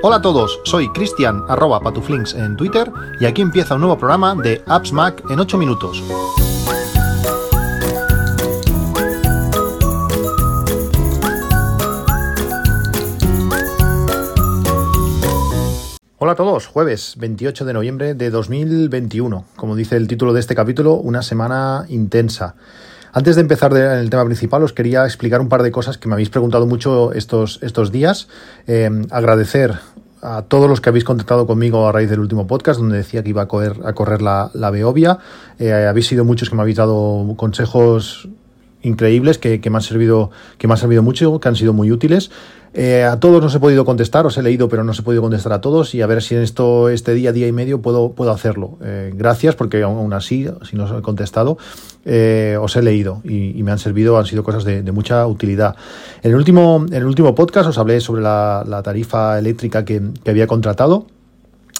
Hola 0.00 0.16
a 0.16 0.22
todos, 0.22 0.60
soy 0.64 0.88
Cristian 0.92 1.44
arroba 1.48 1.80
patuflinks 1.80 2.32
en 2.34 2.56
Twitter 2.56 2.90
y 3.20 3.26
aquí 3.26 3.42
empieza 3.42 3.74
un 3.74 3.80
nuevo 3.80 3.98
programa 3.98 4.34
de 4.34 4.62
Apps 4.66 4.92
Mac 4.92 5.22
en 5.28 5.38
8 5.38 5.58
minutos. 5.58 6.02
Hola 16.20 16.32
a 16.32 16.36
todos, 16.36 16.66
jueves 16.66 17.14
28 17.18 17.64
de 17.64 17.72
noviembre 17.72 18.14
de 18.14 18.30
2021. 18.30 19.44
Como 19.56 19.76
dice 19.76 19.96
el 19.96 20.08
título 20.08 20.32
de 20.32 20.40
este 20.40 20.54
capítulo, 20.54 20.94
una 20.94 21.22
semana 21.22 21.86
intensa. 21.88 22.54
Antes 23.18 23.34
de 23.34 23.42
empezar 23.42 23.72
en 23.76 23.98
el 23.98 24.10
tema 24.10 24.24
principal, 24.24 24.62
os 24.62 24.72
quería 24.72 25.04
explicar 25.04 25.40
un 25.40 25.48
par 25.48 25.64
de 25.64 25.72
cosas 25.72 25.98
que 25.98 26.06
me 26.06 26.14
habéis 26.14 26.30
preguntado 26.30 26.68
mucho 26.68 27.12
estos, 27.12 27.58
estos 27.62 27.90
días. 27.90 28.28
Eh, 28.68 28.88
agradecer 29.10 29.74
a 30.22 30.42
todos 30.42 30.70
los 30.70 30.80
que 30.80 30.90
habéis 30.90 31.02
contactado 31.02 31.44
conmigo 31.44 31.88
a 31.88 31.90
raíz 31.90 32.08
del 32.08 32.20
último 32.20 32.46
podcast, 32.46 32.78
donde 32.78 32.98
decía 32.98 33.24
que 33.24 33.30
iba 33.30 33.42
a 33.42 33.48
correr, 33.48 33.74
a 33.84 33.92
correr 33.92 34.22
la, 34.22 34.52
la 34.54 34.70
Beovia. 34.70 35.18
Eh, 35.58 35.72
habéis 35.72 36.06
sido 36.06 36.24
muchos 36.24 36.48
que 36.48 36.54
me 36.54 36.62
habéis 36.62 36.76
dado 36.76 37.34
consejos 37.36 38.28
increíbles 38.82 39.38
que, 39.38 39.60
que, 39.60 39.68
me 39.68 39.78
han 39.78 39.82
servido 39.82 40.30
que 40.56 40.68
me 40.68 40.74
han 40.74 40.78
servido 40.78 41.02
mucho, 41.02 41.40
que 41.40 41.48
han 41.48 41.56
sido 41.56 41.72
muy 41.72 41.90
útiles. 41.90 42.30
Eh, 42.74 43.04
a 43.04 43.18
todos 43.18 43.42
no 43.42 43.48
he 43.48 43.60
podido 43.60 43.84
contestar, 43.84 44.26
os 44.26 44.36
he 44.36 44.42
leído, 44.42 44.68
pero 44.68 44.84
no 44.84 44.92
he 44.92 45.02
podido 45.02 45.22
contestar 45.22 45.52
a 45.52 45.60
todos 45.60 45.94
y 45.94 46.02
a 46.02 46.06
ver 46.06 46.22
si 46.22 46.34
en 46.34 46.42
esto, 46.42 46.88
este 46.88 47.14
día, 47.14 47.32
día 47.32 47.46
y 47.46 47.52
medio 47.52 47.80
puedo, 47.80 48.12
puedo 48.12 48.30
hacerlo. 48.30 48.78
Eh, 48.82 49.12
gracias, 49.14 49.54
porque 49.54 49.82
aún 49.82 50.12
así, 50.12 50.46
si 50.68 50.76
no 50.76 50.84
os 50.84 50.98
he 50.98 51.02
contestado, 51.02 51.58
eh, 52.04 52.56
os 52.60 52.76
he 52.76 52.82
leído 52.82 53.20
y, 53.24 53.62
me 53.62 53.72
han 53.72 53.78
servido, 53.78 54.18
han 54.18 54.26
sido 54.26 54.42
cosas 54.42 54.64
de, 54.64 54.82
mucha 54.92 55.26
utilidad. 55.26 55.76
En 56.22 56.30
el 56.30 56.36
último, 56.36 56.84
en 56.86 56.94
el 56.94 57.06
último 57.06 57.34
podcast 57.34 57.68
os 57.68 57.78
hablé 57.78 58.00
sobre 58.00 58.22
la, 58.22 58.64
la 58.66 58.82
tarifa 58.82 59.38
eléctrica 59.38 59.84
que, 59.84 60.00
que 60.22 60.30
había 60.30 60.46
contratado 60.46 61.06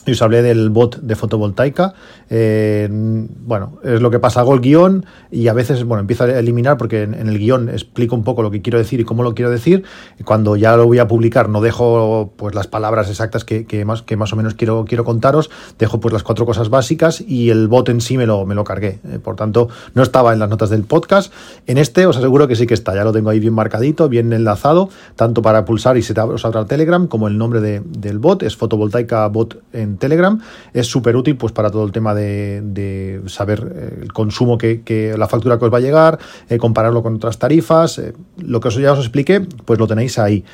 y 0.09 0.12
os 0.12 0.23
hablé 0.23 0.42
del 0.42 0.70
bot 0.70 1.01
de 1.01 1.17
fotovoltaica. 1.17 1.95
Eh, 2.31 2.89
bueno, 2.91 3.78
es 3.84 4.01
lo 4.01 4.11
que 4.11 4.19
pasa, 4.19 4.41
hago 4.41 4.55
el 4.55 4.61
guion 4.61 5.06
y 5.31 5.48
a 5.48 5.53
veces, 5.53 5.84
bueno, 5.84 6.00
empiezo 6.00 6.25
a 6.25 6.39
eliminar 6.39 6.77
porque 6.77 7.03
en, 7.03 7.15
el 7.15 7.39
guion 7.39 7.69
explico 7.69 8.15
un 8.15 8.25
poco 8.25 8.42
lo 8.42 8.50
que 8.50 8.62
quiero 8.62 8.78
decir 8.78 9.00
y 9.00 9.05
cómo 9.05 9.23
lo 9.23 9.34
quiero 9.34 9.50
decir. 9.50 9.84
Cuando 10.25 10.56
ya 10.56 10.77
lo 10.77 10.87
voy 10.87 10.98
a 10.98 11.09
publicar 11.09 11.48
no 11.48 11.61
dejo 11.61 12.33
pues 12.37 12.55
las 12.55 12.67
palabras 12.67 13.09
exactas 13.09 13.45
que, 13.45 13.84
más, 13.84 14.03
que 14.03 14.17
más 14.17 14.33
o 14.33 14.37
menos 14.37 14.55
quiero, 14.55 14.84
quiero 14.87 15.05
contaros, 15.05 15.50
dejo 15.78 16.00
pues 16.00 16.12
las 16.12 16.22
cuatro 16.22 16.47
cosas 16.47 16.70
básicas 16.70 17.20
y 17.20 17.50
el 17.50 17.69
bot 17.69 17.89
en 17.89 18.00
sí 18.00 18.17
me 18.17 18.27
lo, 18.27 18.47
me 18.47 18.55
lo 18.55 18.65
cargué. 18.65 18.98
Eh, 19.05 19.19
por 19.22 19.37
tanto, 19.37 19.69
no 19.95 20.03
estaba 20.03 20.33
en 20.33 20.39
las 20.39 20.48
notas 20.48 20.70
del 20.70 20.84
podcast. 20.84 21.33
En 21.67 21.78
este 21.78 22.06
os 22.06 22.17
aseguro 22.17 22.48
que 22.48 22.56
sí 22.56 22.67
que 22.67 22.75
está, 22.75 22.95
ya 22.95 23.05
lo 23.05 23.12
tengo 23.12 23.31
ahí 23.31 23.41
bien 23.41 23.53
marcadito, 23.53 24.09
bien 24.09 24.33
enlazado, 24.33 24.89
tanto 25.17 25.43
para 25.43 25.65
pulsar 25.65 25.97
y 25.97 26.03
se 26.03 26.19
os 26.19 26.45
abra 26.45 26.65
Telegram 26.65 27.06
como 27.06 27.28
el 27.28 27.39
nombre 27.39 27.61
de, 27.61 27.81
del 27.84 28.19
bot, 28.19 28.43
es 28.43 28.56
fotovoltaica 28.56 29.27
bot 29.28 29.62
en 29.72 29.98
Telegram. 29.99 30.41
Es 30.73 30.87
súper 30.87 31.17
útil 31.17 31.37
pues 31.37 31.53
para 31.53 31.71
todo 31.71 31.85
el 31.85 31.93
tema 31.93 32.15
de, 32.15 33.23
saber 33.27 33.73
eh, 33.75 33.99
el 34.03 34.13
consumo 34.13 34.59
que, 34.59 35.15
la 35.17 35.29
factura 35.29 35.59
que 35.59 35.65
os 35.65 35.73
va 35.73 35.79
a 35.79 35.81
llegar, 35.81 36.19
eh, 36.49 36.59
compararlo 36.59 37.03
con 37.03 37.17
otras 37.17 37.39
tarifas. 37.39 37.99
Eh, 37.99 38.13
lo 38.39 38.61
que 38.61 38.69
os, 38.69 38.77
ya 38.77 38.93
os 38.93 39.01
expliqué, 39.01 39.41
pues 39.41 39.79
lo 39.79 39.87
tenéis 39.87 40.19
ahí. 40.19 40.45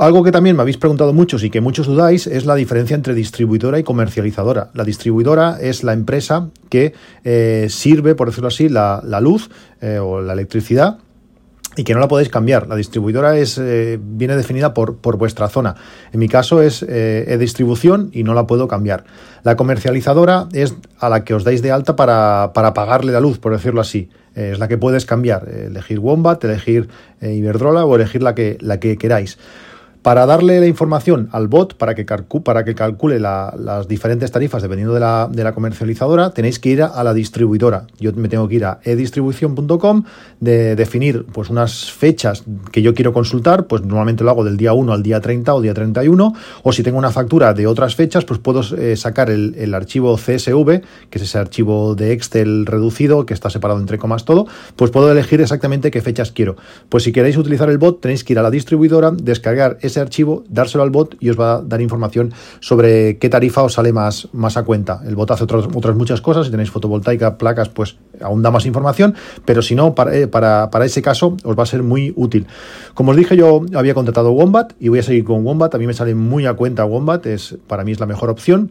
Algo 0.00 0.24
que 0.24 0.32
también 0.32 0.56
me 0.56 0.62
habéis 0.62 0.78
preguntado 0.78 1.12
muchos 1.12 1.44
y 1.44 1.50
que 1.50 1.60
muchos 1.60 1.86
dudáis 1.86 2.26
es 2.26 2.44
la 2.44 2.56
diferencia 2.56 2.96
entre 2.96 3.14
distribuidora 3.14 3.78
y 3.78 3.84
comercializadora. 3.84 4.70
La 4.74 4.82
distribuidora 4.82 5.58
es 5.60 5.84
la 5.84 5.92
empresa 5.92 6.50
que 6.70 6.92
eh, 7.22 7.68
sirve, 7.70 8.16
por 8.16 8.28
decirlo 8.28 8.48
así, 8.48 8.68
la, 8.68 9.00
luz 9.20 9.48
o 10.00 10.20
la 10.20 10.32
electricidad 10.32 10.98
y 11.76 11.84
que 11.84 11.94
no 11.94 12.00
la 12.00 12.08
podéis 12.08 12.30
cambiar. 12.30 12.66
La 12.66 12.74
distribuidora 12.74 13.36
es, 13.36 13.58
eh, 13.58 13.98
viene 14.00 14.36
definida 14.36 14.74
por, 14.74 14.96
por, 14.96 15.18
vuestra 15.18 15.48
zona. 15.48 15.76
En 16.12 16.18
mi 16.18 16.28
caso 16.28 16.62
es 16.62 16.84
eh, 16.88 17.36
distribución 17.38 18.10
y 18.12 18.22
no 18.22 18.34
la 18.34 18.46
puedo 18.46 18.66
cambiar. 18.66 19.04
La 19.44 19.56
comercializadora 19.56 20.48
es 20.52 20.74
a 20.98 21.08
la 21.08 21.24
que 21.24 21.34
os 21.34 21.44
dais 21.44 21.62
de 21.62 21.70
alta 21.70 21.94
para, 21.94 22.52
para 22.54 22.74
pagarle 22.74 23.12
la 23.12 23.20
luz, 23.20 23.38
por 23.38 23.52
decirlo 23.52 23.80
así. 23.80 24.08
Eh, 24.34 24.50
es 24.52 24.58
la 24.58 24.68
que 24.68 24.78
puedes 24.78 25.04
cambiar. 25.04 25.48
elegir 25.48 25.98
Wombat, 25.98 26.42
elegir 26.44 26.88
Iberdrola 27.20 27.84
o 27.84 27.94
elegir 27.96 28.22
la 28.22 28.34
que, 28.34 28.56
la 28.60 28.80
que 28.80 28.96
queráis. 28.96 29.38
Para 30.06 30.24
darle 30.24 30.60
la 30.60 30.68
información 30.68 31.28
al 31.32 31.48
bot 31.48 31.74
para 31.74 31.96
que, 31.96 32.04
calcule 32.06 33.18
la, 33.18 33.52
las 33.58 33.88
diferentes 33.88 34.30
tarifas 34.30 34.62
dependiendo 34.62 34.94
de 34.94 35.00
la, 35.00 35.28
de 35.28 35.42
la, 35.42 35.52
comercializadora, 35.52 36.30
tenéis 36.30 36.60
que 36.60 36.68
ir 36.68 36.82
a, 36.84 36.86
a, 36.86 37.02
la 37.02 37.12
distribuidora. 37.12 37.88
Yo 37.98 38.12
me 38.12 38.28
tengo 38.28 38.46
que 38.46 38.54
ir 38.54 38.64
a 38.66 38.78
edistribución.com, 38.84 40.04
de 40.38 40.76
definir 40.76 41.26
pues, 41.32 41.50
unas 41.50 41.90
fechas 41.90 42.44
que 42.70 42.82
yo 42.82 42.94
quiero 42.94 43.12
consultar, 43.12 43.66
pues 43.66 43.82
normalmente 43.82 44.22
lo 44.22 44.30
hago 44.30 44.44
del 44.44 44.56
día 44.56 44.74
1 44.74 44.92
al 44.92 45.02
día 45.02 45.20
30 45.20 45.52
o 45.52 45.60
día 45.60 45.74
31, 45.74 46.34
o 46.62 46.72
si 46.72 46.84
tengo 46.84 46.98
una 46.98 47.10
factura 47.10 47.52
de 47.52 47.66
otras 47.66 47.96
fechas, 47.96 48.24
pues 48.24 48.38
puedo 48.38 48.60
eh, 48.78 48.96
sacar 48.96 49.28
el, 49.28 49.56
el, 49.58 49.74
archivo 49.74 50.14
CSV, 50.14 50.82
que 51.10 51.18
es 51.18 51.22
ese 51.22 51.38
archivo 51.38 51.96
de 51.96 52.12
Excel 52.12 52.64
reducido, 52.66 53.26
que 53.26 53.34
está 53.34 53.50
separado 53.50 53.80
entre 53.80 53.98
comas 53.98 54.24
todo, 54.24 54.46
pues 54.76 54.92
puedo 54.92 55.10
elegir 55.10 55.40
exactamente 55.40 55.90
qué 55.90 56.00
fechas 56.00 56.30
quiero. 56.30 56.54
Pues 56.88 57.02
si 57.02 57.10
queréis 57.10 57.36
utilizar 57.36 57.68
el 57.70 57.78
bot, 57.78 58.00
tenéis 58.00 58.22
que 58.22 58.34
ir 58.34 58.38
a 58.38 58.42
la 58.42 58.52
distribuidora, 58.52 59.10
descargar 59.10 59.78
ese 59.80 59.95
archivo, 60.00 60.44
dárselo 60.48 60.82
al 60.82 60.90
bot 60.90 61.16
y 61.20 61.30
os 61.30 61.38
va 61.38 61.56
a 61.56 61.60
dar 61.62 61.80
información 61.80 62.32
sobre 62.60 63.18
qué 63.18 63.28
tarifa 63.28 63.62
os 63.62 63.74
sale 63.74 63.92
más, 63.92 64.28
más 64.32 64.56
a 64.56 64.64
cuenta. 64.64 65.00
El 65.06 65.16
bot 65.16 65.30
hace 65.30 65.44
otras, 65.44 65.66
otras 65.74 65.96
muchas 65.96 66.20
cosas, 66.20 66.46
si 66.46 66.50
tenéis 66.50 66.70
fotovoltaica, 66.70 67.38
placas, 67.38 67.68
pues 67.68 67.96
aún 68.20 68.42
da 68.42 68.50
más 68.50 68.66
información, 68.66 69.14
pero 69.44 69.62
si 69.62 69.74
no, 69.74 69.94
para, 69.94 70.16
eh, 70.16 70.26
para, 70.26 70.70
para, 70.70 70.84
ese 70.84 71.02
caso 71.02 71.36
os 71.44 71.58
va 71.58 71.62
a 71.62 71.66
ser 71.66 71.82
muy 71.82 72.12
útil. 72.16 72.46
Como 72.94 73.10
os 73.10 73.16
dije, 73.16 73.36
yo 73.36 73.62
había 73.74 73.94
contratado 73.94 74.32
Wombat 74.32 74.72
y 74.80 74.88
voy 74.88 75.00
a 75.00 75.02
seguir 75.02 75.24
con 75.24 75.44
Wombat, 75.44 75.74
a 75.74 75.78
mí 75.78 75.86
me 75.86 75.94
sale 75.94 76.14
muy 76.14 76.46
a 76.46 76.54
cuenta 76.54 76.84
Wombat, 76.84 77.26
es, 77.26 77.56
para 77.66 77.84
mí 77.84 77.92
es 77.92 78.00
la 78.00 78.06
mejor 78.06 78.30
opción. 78.30 78.70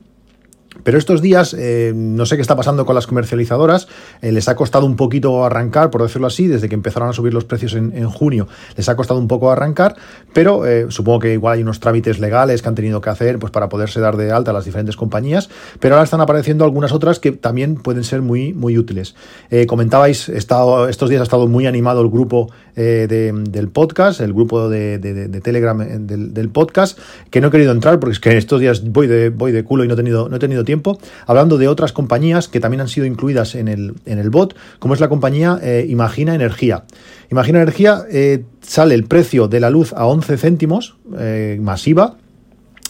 Pero 0.84 0.98
estos 0.98 1.22
días, 1.22 1.56
eh, 1.58 1.94
no 1.96 2.26
sé 2.26 2.36
qué 2.36 2.42
está 2.42 2.56
pasando 2.56 2.86
con 2.86 2.96
las 2.96 3.08
comercializadoras, 3.08 3.88
eh, 4.22 4.32
les 4.32 4.48
ha 4.50 4.56
costado 4.56 4.86
un 4.86 4.96
poquito 4.96 5.46
arrancar, 5.46 5.90
por 5.90 6.02
decirlo 6.04 6.28
así, 6.28 6.48
desde 6.48 6.70
que 6.70 6.76
empezaron 6.76 7.10
a 7.10 7.14
subir 7.14 7.34
los 7.34 7.46
precios 7.46 7.74
en, 7.74 8.10
junio, 8.10 8.48
les 8.76 8.88
ha 8.90 8.96
costado 8.96 9.20
un 9.20 9.28
poco 9.28 9.52
arrancar, 9.52 9.96
pero 10.34 10.66
eh, 10.66 10.88
supongo 10.90 11.20
que 11.20 11.34
igual 11.34 11.56
hay 11.56 11.64
unos 11.64 11.80
trámites 11.80 12.20
legales 12.20 12.62
que 12.62 12.68
han 12.68 12.76
tenido 12.76 13.02
que 13.02 13.10
hacer 13.10 13.40
pues, 13.40 13.52
para 13.52 13.70
poderse 13.70 14.00
dar 14.00 14.18
de 14.18 14.32
alta 14.32 14.52
a 14.52 14.54
las 14.54 14.66
diferentes 14.66 14.96
compañías, 14.96 15.50
pero 15.80 15.96
ahora 15.96 16.04
están 16.04 16.22
apareciendo 16.22 16.66
algunas 16.66 16.92
otras 16.92 17.20
que 17.20 17.32
también 17.32 17.76
pueden 17.76 18.04
ser 18.04 18.22
muy, 18.22 18.54
muy 18.54 18.78
útiles. 18.78 19.16
Comentabais, 19.68 20.30
estado, 20.30 20.88
estos 20.88 21.10
días 21.10 21.22
ha 21.22 21.24
estado 21.24 21.48
muy 21.48 21.66
animado 21.66 22.02
el 22.02 22.10
grupo 22.10 22.52
de, 22.76 23.32
del 23.50 23.70
podcast, 23.70 24.22
el 24.22 24.34
grupo 24.34 24.70
de, 24.70 25.00
Telegram 25.44 25.78
del, 25.78 26.34
del, 26.34 26.50
podcast, 26.50 27.00
que 27.30 27.42
no 27.42 27.48
he 27.48 27.52
querido 27.52 27.72
entrar 27.72 28.00
porque 28.00 28.14
es 28.14 28.20
que 28.20 28.38
estos 28.38 28.60
días 28.60 28.84
voy 28.84 29.08
de, 29.08 29.30
voy 29.30 29.52
de 29.52 29.64
culo 29.64 29.84
y 29.84 29.88
no 29.88 29.94
he 29.94 29.98
tenido, 29.98 30.30
no 30.30 30.36
he 30.36 30.40
tenido 30.40 30.65
tiempo, 30.66 31.00
hablando 31.26 31.58
de 31.58 31.68
otras 31.68 31.94
compañías 31.94 32.48
que 32.48 32.60
también 32.60 32.82
han 32.82 32.88
sido 32.88 33.06
incluidas 33.06 33.56
en 33.56 33.68
el, 33.68 33.96
en 34.06 34.20
el 34.20 34.30
bot, 34.30 34.56
como 34.80 34.94
es 34.94 35.00
la 35.00 35.10
compañía 35.10 35.60
eh, 35.62 35.86
Imagina 35.90 36.36
Energía. 36.36 36.84
Imagina 37.32 37.62
Energía 37.62 38.04
eh, 38.12 38.44
sale 38.62 38.96
el 38.96 39.06
precio 39.06 39.48
de 39.48 39.60
la 39.60 39.70
luz 39.70 39.94
a 39.94 40.06
11 40.06 40.38
céntimos 40.38 40.96
eh, 41.18 41.58
masiva 41.62 42.18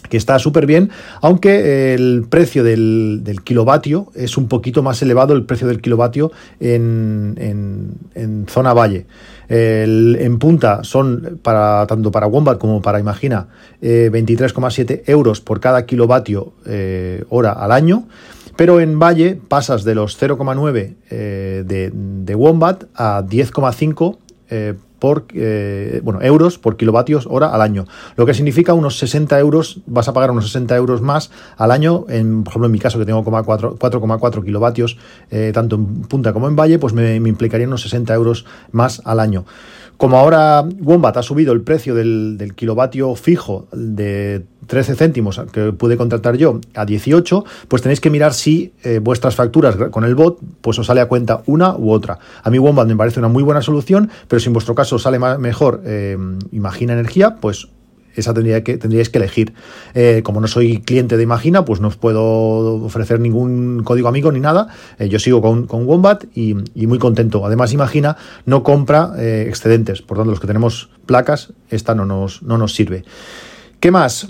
que 0.10 0.18
está 0.18 0.40
súper 0.40 0.66
bien, 0.66 0.90
aunque 1.22 1.94
el 1.94 2.26
precio 2.30 2.64
del, 2.64 3.24
kilovatio 3.44 4.12
es 4.16 4.38
un 4.38 4.48
poquito 4.48 4.84
más 4.84 5.02
elevado 5.02 5.34
el 5.34 5.46
precio 5.46 5.68
del 5.68 5.82
kilovatio 5.82 6.32
en, 6.60 8.46
zona 8.48 8.74
valle. 8.74 9.06
En 9.48 10.40
punta 10.40 10.84
son 10.84 11.40
para 11.44 11.86
tanto 11.88 12.12
para 12.12 12.28
Wombat 12.28 12.58
como 12.58 12.82
para 12.82 13.00
Imagina 13.00 13.48
eh, 13.82 14.10
23,7 14.12 15.04
euros 15.06 15.42
por 15.42 15.60
cada 15.60 15.86
kilovatio 15.86 16.54
eh, 16.66 17.24
hora 17.30 17.52
al 17.52 17.72
año. 17.72 18.08
Pero 18.56 18.80
en 18.80 19.00
Valle 19.00 19.36
pasas 19.36 19.84
de 19.84 19.96
los 19.96 20.22
0,9 20.22 20.96
eh, 21.10 21.64
de, 21.66 21.92
de 21.94 22.36
Wombat 22.36 22.86
a 22.96 23.22
10,5 23.22 24.18
eh, 24.50 24.76
por 25.06 25.26
eh, 25.36 26.02
bueno, 26.04 26.20
euros 26.24 26.58
por 26.58 26.78
kilovatios 26.78 27.28
hora 27.30 27.50
al 27.50 27.62
año. 27.62 27.86
Lo 28.16 28.26
que 28.26 28.34
significa 28.34 28.74
unos 28.74 28.98
60 28.98 29.38
euros, 29.38 29.82
vas 29.86 30.08
a 30.08 30.14
pagar 30.14 30.32
unos 30.32 30.46
60 30.46 30.76
euros 30.76 31.04
más 31.04 31.30
al 31.58 31.70
año. 31.70 32.06
En, 32.10 32.44
por 32.44 32.50
ejemplo, 32.50 32.66
en 32.66 32.72
mi 32.72 32.80
caso, 32.80 32.98
que 32.98 33.06
tengo 33.06 33.24
4,4 33.24 34.44
kilovatios, 34.44 34.98
eh, 35.30 35.52
tanto 35.54 35.76
en 35.76 36.02
punta 36.02 36.34
como 36.34 36.48
en 36.48 36.56
valle, 36.56 36.80
pues 36.80 36.94
me, 36.94 37.20
me 37.20 37.30
implicaría 37.30 37.68
unos 37.68 37.84
60 37.84 38.16
euros 38.16 38.48
más 38.72 39.04
al 39.06 39.20
año. 39.20 39.46
Como 39.98 40.18
ahora 40.18 40.62
Wombat 40.82 41.16
ha 41.18 41.24
subido 41.24 41.54
el 41.54 41.62
precio 41.62 41.96
del, 41.96 42.54
kilovatio 42.56 43.16
fijo 43.16 43.68
de 43.72 44.44
13 44.68 44.96
céntimos 44.96 45.40
que 45.54 45.72
pude 45.72 45.96
contratar 45.96 46.36
yo 46.36 46.60
a 46.74 46.86
18, 46.86 47.46
pues 47.70 47.82
tenéis 47.82 48.02
que 48.02 48.10
mirar 48.10 48.34
si 48.34 48.74
eh, 48.84 49.00
vuestras 49.00 49.36
facturas 49.36 49.76
con 49.92 50.04
el 50.04 50.16
bot 50.16 50.40
pues 50.60 50.78
os 50.80 50.88
sale 50.88 51.00
a 51.00 51.08
cuenta 51.08 51.44
una 51.46 51.78
u 51.78 51.92
otra. 51.92 52.20
A 52.44 52.50
mí 52.50 52.60
Wombat 52.60 52.88
me 52.88 52.96
parece 52.98 53.20
una 53.20 53.30
muy 53.30 53.44
buena 53.44 53.62
solución, 53.62 54.10
pero 54.28 54.42
si 54.42 54.48
en 54.48 54.54
vuestro 54.54 54.76
caso 54.76 54.95
sale 55.00 55.20
mejor 55.20 55.82
eh, 55.86 56.18
Imagina 56.52 56.94
Energía, 56.94 57.38
pues 57.42 57.68
esa 58.16 58.34
tendría 58.34 58.64
que, 58.64 58.78
tendríais 58.78 59.10
que 59.10 59.18
elegir. 59.18 59.54
Eh, 59.94 60.22
como 60.24 60.40
no 60.40 60.48
soy 60.48 60.80
cliente 60.82 61.18
de 61.18 61.24
Imagina, 61.24 61.66
pues 61.66 61.82
no 61.82 61.90
os 61.90 61.98
puedo 61.98 62.84
ofrecer 62.86 63.20
ningún 63.20 63.84
código 63.84 64.08
amigo 64.08 64.32
ni 64.32 64.40
nada. 64.40 64.70
Eh, 65.00 65.10
yo 65.10 65.20
sigo 65.20 65.42
con, 65.42 65.68
con 65.68 65.86
Wombat 65.86 66.24
y, 66.34 66.54
muy 66.54 66.98
contento. 66.98 67.46
Además, 67.46 67.74
Imagina 67.74 68.16
no 68.46 68.64
compra 68.64 69.14
excedentes, 69.18 70.02
por 70.02 70.18
tanto, 70.18 70.32
los 70.32 70.40
que 70.40 70.48
tenemos 70.48 70.90
placas, 71.06 71.54
esta 71.70 71.94
no 71.94 72.06
nos, 72.06 72.42
no 72.42 72.58
nos 72.58 72.74
sirve. 72.74 73.04
¿Qué 73.82 73.92
más? 73.92 74.30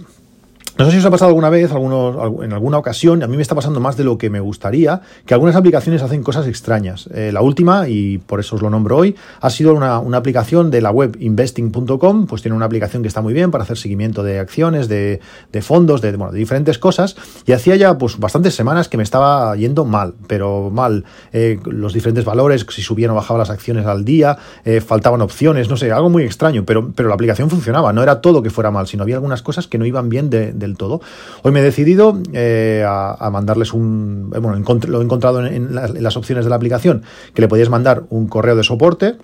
No 0.77 0.83
sé 0.83 0.92
si 0.92 0.98
os 0.98 1.06
ha 1.06 1.10
pasado 1.10 1.30
alguna 1.30 1.50
vez, 1.50 1.72
algunos, 1.72 2.44
en 2.44 2.51
alguna 2.51 2.77
ocasión, 2.77 3.24
a 3.24 3.27
mí 3.27 3.38
me 3.38 3.42
está 3.42 3.56
pasando 3.56 3.80
más 3.80 3.95
de 3.95 4.04
lo 4.04 4.18
que 4.18 4.30
me 4.30 4.42
gustaría, 4.42 5.00
que 5.25 5.33
algunas 5.33 5.56
aplicaciones 5.56 6.01
hacen 6.01 6.22
cosas 6.22 6.48
extrañas. 6.48 7.07
Eh, 7.13 7.31
la 7.31 7.42
última, 7.42 7.88
y 7.88 8.18
por 8.18 8.42
eso 8.42 8.57
os 8.57 8.62
lo 8.62 8.69
nombro 8.69 8.98
hoy, 8.98 9.16
ha 9.39 9.50
sido 9.50 9.74
una, 9.74 9.95
aplicación 10.18 10.72
de 10.72 10.81
la 10.81 10.92
web 10.92 11.16
investing.com, 11.22 12.27
pues 12.27 12.42
tiene 12.42 12.57
una 12.57 12.66
aplicación 12.66 13.04
que 13.04 13.07
está 13.07 13.22
muy 13.22 13.33
bien 13.33 13.51
para 13.51 13.63
hacer 13.63 13.77
seguimiento 13.77 14.22
de 14.22 14.38
acciones, 14.38 14.89
de, 14.89 15.22
fondos, 15.62 16.01
de, 16.01 16.12
bueno, 16.18 16.33
de, 16.33 16.39
diferentes 16.39 16.77
cosas, 16.77 17.16
y 17.45 17.54
hacía 17.54 17.77
ya 17.77 17.98
pues 17.98 18.19
bastantes 18.19 18.54
semanas 18.54 18.89
que 18.89 18.98
me 18.98 19.04
estaba 19.04 19.56
yendo 19.56 19.86
mal, 19.86 20.16
pero 20.27 20.72
mal. 20.72 21.06
Eh, 21.31 21.57
los 21.63 21.94
diferentes 21.94 22.25
valores, 22.25 22.66
si 22.69 22.81
subían 22.81 23.12
o 23.12 23.16
bajaban 23.16 23.39
las 23.39 23.50
acciones 23.50 23.86
al 23.86 24.04
día, 24.04 24.39
eh, 24.66 24.81
faltaban 24.81 25.22
opciones, 25.22 25.69
no 25.69 25.77
sé, 25.77 25.94
algo 25.94 26.10
muy 26.10 26.24
extraño, 26.24 26.66
pero, 26.66 26.92
pero 26.94 27.07
la 27.07 27.16
aplicación 27.16 27.50
funcionaba, 27.50 27.94
no 27.94 28.04
era 28.04 28.19
todo 28.19 28.44
que 28.44 28.50
fuera 28.50 28.72
mal, 28.72 28.88
sino 28.88 29.04
había 29.04 29.16
algunas 29.16 29.42
cosas 29.42 29.68
que 29.68 29.77
no 29.77 29.86
iban 29.86 30.10
bien 30.10 30.30
de 30.30 30.64
todo. 30.73 31.01
Hoy 31.44 31.51
me 31.51 31.59
he 31.59 31.63
decidido 31.63 32.19
eh, 32.33 32.83
a, 32.88 33.29
mandarles 33.29 33.73
un... 33.73 34.31
Eh, 34.35 34.39
bueno, 34.39 34.57
lo 34.88 35.01
he 35.01 35.03
encontrado 35.03 35.45
en, 35.45 35.75
las, 35.75 36.17
opciones 36.17 36.45
de 36.45 36.50
la 36.50 36.56
aplicación, 36.56 37.03
que 37.35 37.41
le 37.41 37.47
podías 37.47 37.69
mandar 37.69 38.03
un 38.09 38.27
correo 38.27 38.56
de 38.56 38.63
soporte. 38.63 39.17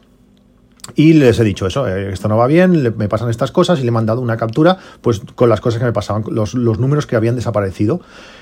Y 0.95 1.13
les 1.13 1.39
he 1.39 1.43
dicho 1.43 1.67
eso, 1.67 1.87
eh, 1.87 2.11
esto 2.11 2.27
no 2.27 2.37
va 2.37 2.47
bien, 2.47 2.95
me 2.97 3.07
pasan 3.07 3.29
estas 3.29 3.51
cosas 3.51 3.79
y 3.79 3.83
le 3.83 3.89
he 3.89 3.91
mandado 3.91 4.19
una 4.19 4.35
captura 4.35 4.77
pues 5.01 5.21
con 5.35 5.47
las 5.47 5.61
cosas 5.61 5.79
que 5.79 5.85
me 5.85 5.93
pasaban, 5.93 6.23
los, 6.29 6.53
los 6.53 6.79
números 6.79 7.05
que 7.05 7.15
habían 7.15 7.35
desaparecido. 7.35 8.01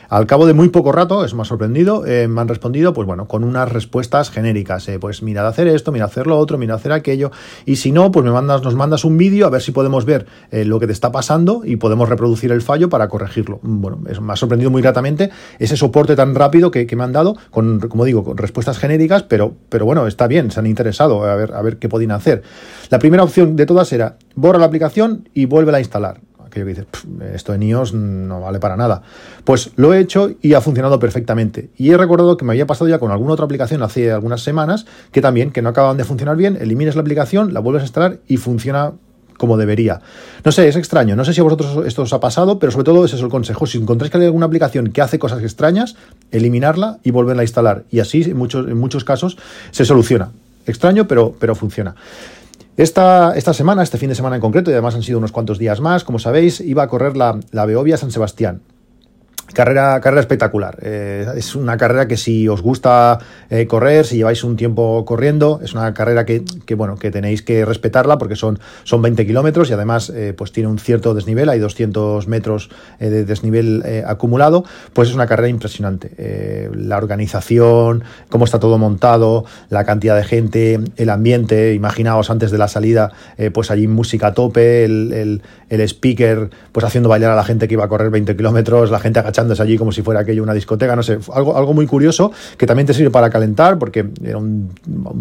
Al 0.10 0.26
cabo 0.26 0.48
de 0.48 0.56
muy 0.56 0.70
poco 0.70 0.92
rato, 0.92 1.24
es 1.24 1.36
más 1.36 1.50
sorprendido, 1.50 2.04
eh, 2.08 2.28
me 2.28 2.42
han 2.42 2.48
respondido, 2.48 2.94
pues 2.94 3.06
bueno, 3.06 3.28
con 3.28 3.44
unas 3.44 3.72
respuestas 3.72 4.32
genéricas. 4.32 4.90
Eh, 4.90 4.98
pues 4.98 5.22
mira 5.22 5.48
hacer 5.48 5.68
esto, 5.68 5.92
mira 5.92 6.06
hacer 6.06 6.26
lo 6.26 6.40
otro, 6.40 6.58
mira 6.58 6.74
hacer 6.74 6.94
aquello. 6.94 7.30
Y 7.68 7.76
si 7.76 7.92
no, 7.92 8.12
pues 8.12 8.26
me 8.26 8.32
mandas, 8.32 8.64
nos 8.64 8.74
mandas 8.74 9.06
un 9.06 9.18
vídeo 9.18 9.46
a 9.46 9.52
ver 9.52 9.62
si 9.62 9.72
podemos 9.72 10.06
ver 10.06 10.26
eh, 10.50 10.66
lo 10.66 10.80
que 10.80 10.88
te 10.88 10.94
está 10.94 11.12
pasando 11.12 11.62
y 11.64 11.76
podemos 11.76 12.10
reproducir 12.10 12.52
el 12.52 12.64
fallo 12.64 12.90
para 12.90 13.08
corregirlo. 13.08 13.60
Bueno, 13.62 14.00
me 14.00 14.34
ha 14.34 14.36
sorprendido 14.36 14.72
muy 14.72 14.82
gratamente 14.82 15.30
ese 15.60 15.78
soporte 15.78 16.16
tan 16.16 16.34
rápido 16.34 16.72
que, 16.72 16.90
me 16.96 17.04
han 17.04 17.14
dado, 17.14 17.38
con, 17.52 17.80
como 17.80 18.04
digo, 18.04 18.24
con 18.24 18.36
respuestas 18.36 18.80
genéricas, 18.80 19.22
pero, 19.22 19.54
pero 19.70 19.86
bueno, 19.86 20.08
está 20.08 20.26
bien, 20.26 20.50
se 20.50 20.60
han 20.60 20.66
interesado 20.66 21.24
a 21.24 21.36
ver, 21.36 21.54
a 21.54 21.62
ver 21.62 21.78
qué 21.78 21.88
podían 21.88 22.12
hacer. 22.12 22.42
La 22.90 22.98
primera 22.98 23.24
opción 23.24 23.56
de 23.56 23.68
todas 23.68 23.94
era 23.94 24.18
borra 24.34 24.58
la 24.58 24.66
aplicación 24.66 25.30
y 25.36 25.46
vuelve 25.46 25.76
a 25.76 25.80
instalar 25.80 26.22
aquello 26.50 26.66
que 26.66 26.72
dices, 26.72 26.88
esto 27.34 27.54
en 27.54 27.64
iOS 27.64 27.94
no 27.94 28.42
vale 28.42 28.60
para 28.60 28.76
nada. 28.76 29.02
Pues 29.44 29.72
lo 29.76 29.94
he 29.94 30.00
hecho 30.00 30.32
y 30.42 30.54
ha 30.54 30.62
funcionado 30.62 31.00
perfectamente. 31.00 31.70
Y 31.78 31.92
he 31.92 31.98
recordado 31.98 32.38
que 32.38 32.46
me 32.46 32.54
había 32.54 32.68
pasado 32.68 32.90
ya 32.90 33.00
con 33.00 33.12
alguna 33.12 33.34
otra 33.34 33.46
aplicación 33.46 33.82
hace 33.82 34.12
algunas 34.12 34.42
semanas 34.42 34.86
que 35.12 35.22
también, 35.22 35.52
que 35.52 35.62
no 35.62 35.70
acaban 35.70 35.98
de 35.98 36.04
funcionar 36.04 36.36
bien, 36.36 36.58
elimines 36.60 36.96
la 36.96 37.02
aplicación, 37.02 37.54
la 37.54 37.60
vuelves 37.60 37.84
a 37.84 37.86
instalar 37.86 38.20
y 38.28 38.38
funciona 38.38 38.94
como 39.40 39.58
debería. 39.58 40.02
No 40.44 40.52
sé, 40.52 40.68
es 40.68 40.76
extraño. 40.76 41.16
No 41.16 41.26
sé 41.26 41.34
si 41.34 41.40
a 41.40 41.44
vosotros 41.44 41.88
esto 41.88 42.04
os 42.04 42.14
ha 42.14 42.20
pasado, 42.20 42.60
pero 42.60 42.72
sobre 42.72 42.84
todo 42.84 43.06
ese 43.06 43.16
es 43.16 43.22
el 43.22 43.30
consejo. 43.30 43.66
Si 43.66 43.78
encontráis 43.78 44.12
que 44.12 44.18
hay 44.18 44.26
alguna 44.26 44.46
aplicación 44.46 44.92
que 44.92 45.02
hace 45.02 45.18
cosas 45.18 45.42
extrañas, 45.42 45.96
eliminarla 46.32 47.00
y 47.04 47.12
volverla 47.12 47.42
a 47.42 47.46
instalar. 47.46 47.86
Y 47.90 48.02
así, 48.02 48.22
en 48.24 48.38
muchos, 48.38 48.68
en 48.68 48.78
muchos 48.78 49.04
casos, 49.06 49.38
se 49.72 49.86
soluciona. 49.86 50.32
Extraño, 50.68 51.08
pero, 51.08 51.34
pero 51.40 51.56
funciona. 51.56 51.96
Esta, 52.80 53.34
esta, 53.36 53.54
semana, 53.54 53.84
este 53.84 53.98
fin 53.98 54.08
de 54.08 54.16
semana 54.16 54.38
en 54.38 54.42
concreto, 54.42 54.72
y 54.72 54.74
además 54.74 54.96
han 54.96 55.04
sido 55.04 55.18
unos 55.18 55.34
cuantos 55.34 55.60
días 55.60 55.82
más, 55.82 56.06
como 56.06 56.18
sabéis, 56.18 56.62
iba 56.62 56.82
a 56.82 56.88
correr 56.88 57.18
la, 57.18 57.38
la 57.52 57.66
Beovia 57.66 57.98
San 57.98 58.10
Sebastián. 58.10 58.62
Carrera, 59.54 60.00
carrera 60.00 60.22
espectacular. 60.22 60.78
Eh, 60.82 61.26
es 61.36 61.56
una 61.56 61.78
carrera 61.78 62.08
que 62.08 62.18
si 62.18 62.48
os 62.48 62.62
gusta 62.62 63.20
eh, 63.50 63.66
correr, 63.66 64.06
si 64.06 64.18
lleváis 64.18 64.44
un 64.44 64.56
tiempo 64.56 65.04
corriendo, 65.06 65.60
es 65.64 65.74
una 65.74 65.94
carrera 65.94 66.26
que, 66.26 66.44
bueno, 66.76 66.98
que 66.98 67.10
tenéis 67.10 67.42
que 67.42 67.66
respetarla 67.66 68.18
porque 68.18 68.36
son, 68.36 68.60
son 68.84 69.02
20 69.02 69.26
kilómetros 69.26 69.70
y 69.70 69.74
además 69.74 70.12
eh, 70.12 70.34
pues 70.38 70.52
tiene 70.52 70.70
un 70.70 70.78
cierto 70.78 71.14
desnivel, 71.14 71.50
hay 71.50 71.60
200 71.60 72.28
metros 72.28 72.70
de 73.00 73.26
desnivel 73.26 73.84
acumulado, 74.06 74.64
pues 74.94 75.10
es 75.10 75.16
una 75.16 75.28
carrera 75.28 75.50
impresionante. 75.50 76.70
la 76.74 76.98
organización, 76.98 78.04
cómo 78.30 78.46
está 78.46 78.60
todo 78.60 78.78
montado, 78.78 79.46
la 79.70 79.84
cantidad 79.84 80.16
de 80.16 80.24
gente, 80.24 80.80
el 80.98 81.10
ambiente, 81.10 81.74
imaginaos 81.74 82.30
antes 82.30 82.52
de 82.52 82.58
la 82.58 82.68
salida, 82.68 83.12
pues 83.54 83.72
allí 83.72 83.88
música 83.88 84.28
a 84.28 84.34
tope, 84.34 84.86
el, 84.86 85.14
el, 85.14 85.42
el, 85.70 85.82
speaker 85.82 86.50
pues 86.72 86.86
haciendo 86.86 87.10
bailar 87.10 87.32
a 87.32 87.36
la 87.36 87.44
gente 87.44 87.68
que 87.68 87.74
iba 87.74 87.86
a 87.86 87.88
correr 87.88 88.10
20 88.10 88.36
kilómetros, 88.36 88.92
la 88.92 89.00
gente 89.00 89.20
allí 89.60 89.78
como 89.78 89.92
si 89.92 90.02
fuera 90.02 90.22
aquello 90.22 90.44
una 90.44 90.54
discoteca, 90.54 90.96
no 90.96 91.04
sé, 91.04 91.20
algo, 91.34 91.58
algo 91.58 91.74
muy 91.74 91.88
curioso 91.88 92.32
que 92.58 92.66
también 92.66 92.86
te 92.86 92.94
sirve 92.94 93.12
para 93.12 93.30
calentar 93.30 93.78
porque 93.78 94.06
era 94.24 94.38
un, 94.38 94.70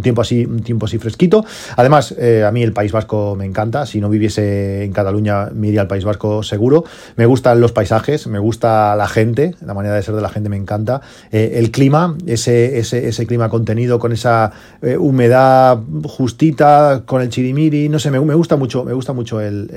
tiempo 0.03 0.23
así 0.23 0.45
un 0.45 0.61
tiempo 0.61 0.87
así 0.87 0.99
fresquito. 0.99 1.45
Además, 1.77 2.15
eh, 2.19 2.45
a 2.45 2.51
mí 2.51 2.63
el 2.63 2.73
País 2.73 2.93
Vasco 2.93 3.37
me 3.37 3.45
encanta, 3.45 3.87
si 3.87 4.01
no 4.01 4.09
viviese 4.09 4.85
en 4.85 4.93
Cataluña 4.93 5.49
me 5.55 5.69
iría 5.69 5.81
al 5.81 5.89
País 5.89 6.05
Vasco 6.05 6.43
seguro. 6.43 6.85
Me 7.17 7.27
gustan 7.27 7.61
los 7.61 7.73
paisajes, 7.73 8.27
me 8.27 8.39
gusta 8.39 8.95
la 8.97 9.09
gente, 9.09 9.55
la 9.65 9.75
manera 9.75 9.95
de 9.95 10.03
ser 10.03 10.15
de 10.15 10.23
la 10.23 10.29
gente 10.29 10.49
me 10.49 10.57
encanta. 10.57 11.01
Eh, 11.31 11.53
el 11.57 11.71
clima, 11.71 12.17
ese, 12.27 12.79
ese, 12.79 13.09
ese, 13.09 13.27
clima 13.27 13.49
contenido 13.49 13.99
con 13.99 14.13
esa 14.13 14.53
eh, 14.83 14.97
humedad 14.97 15.79
justita, 16.05 17.03
con 17.05 17.23
el 17.23 17.29
chirimiri, 17.29 17.89
no 17.89 17.99
sé, 17.99 18.11
me, 18.11 18.21
me 18.21 18.35
gusta 18.35 18.57
mucho, 18.57 18.85
me 18.85 18.93
gusta 18.93 19.13
mucho 19.13 19.41
el, 19.41 19.71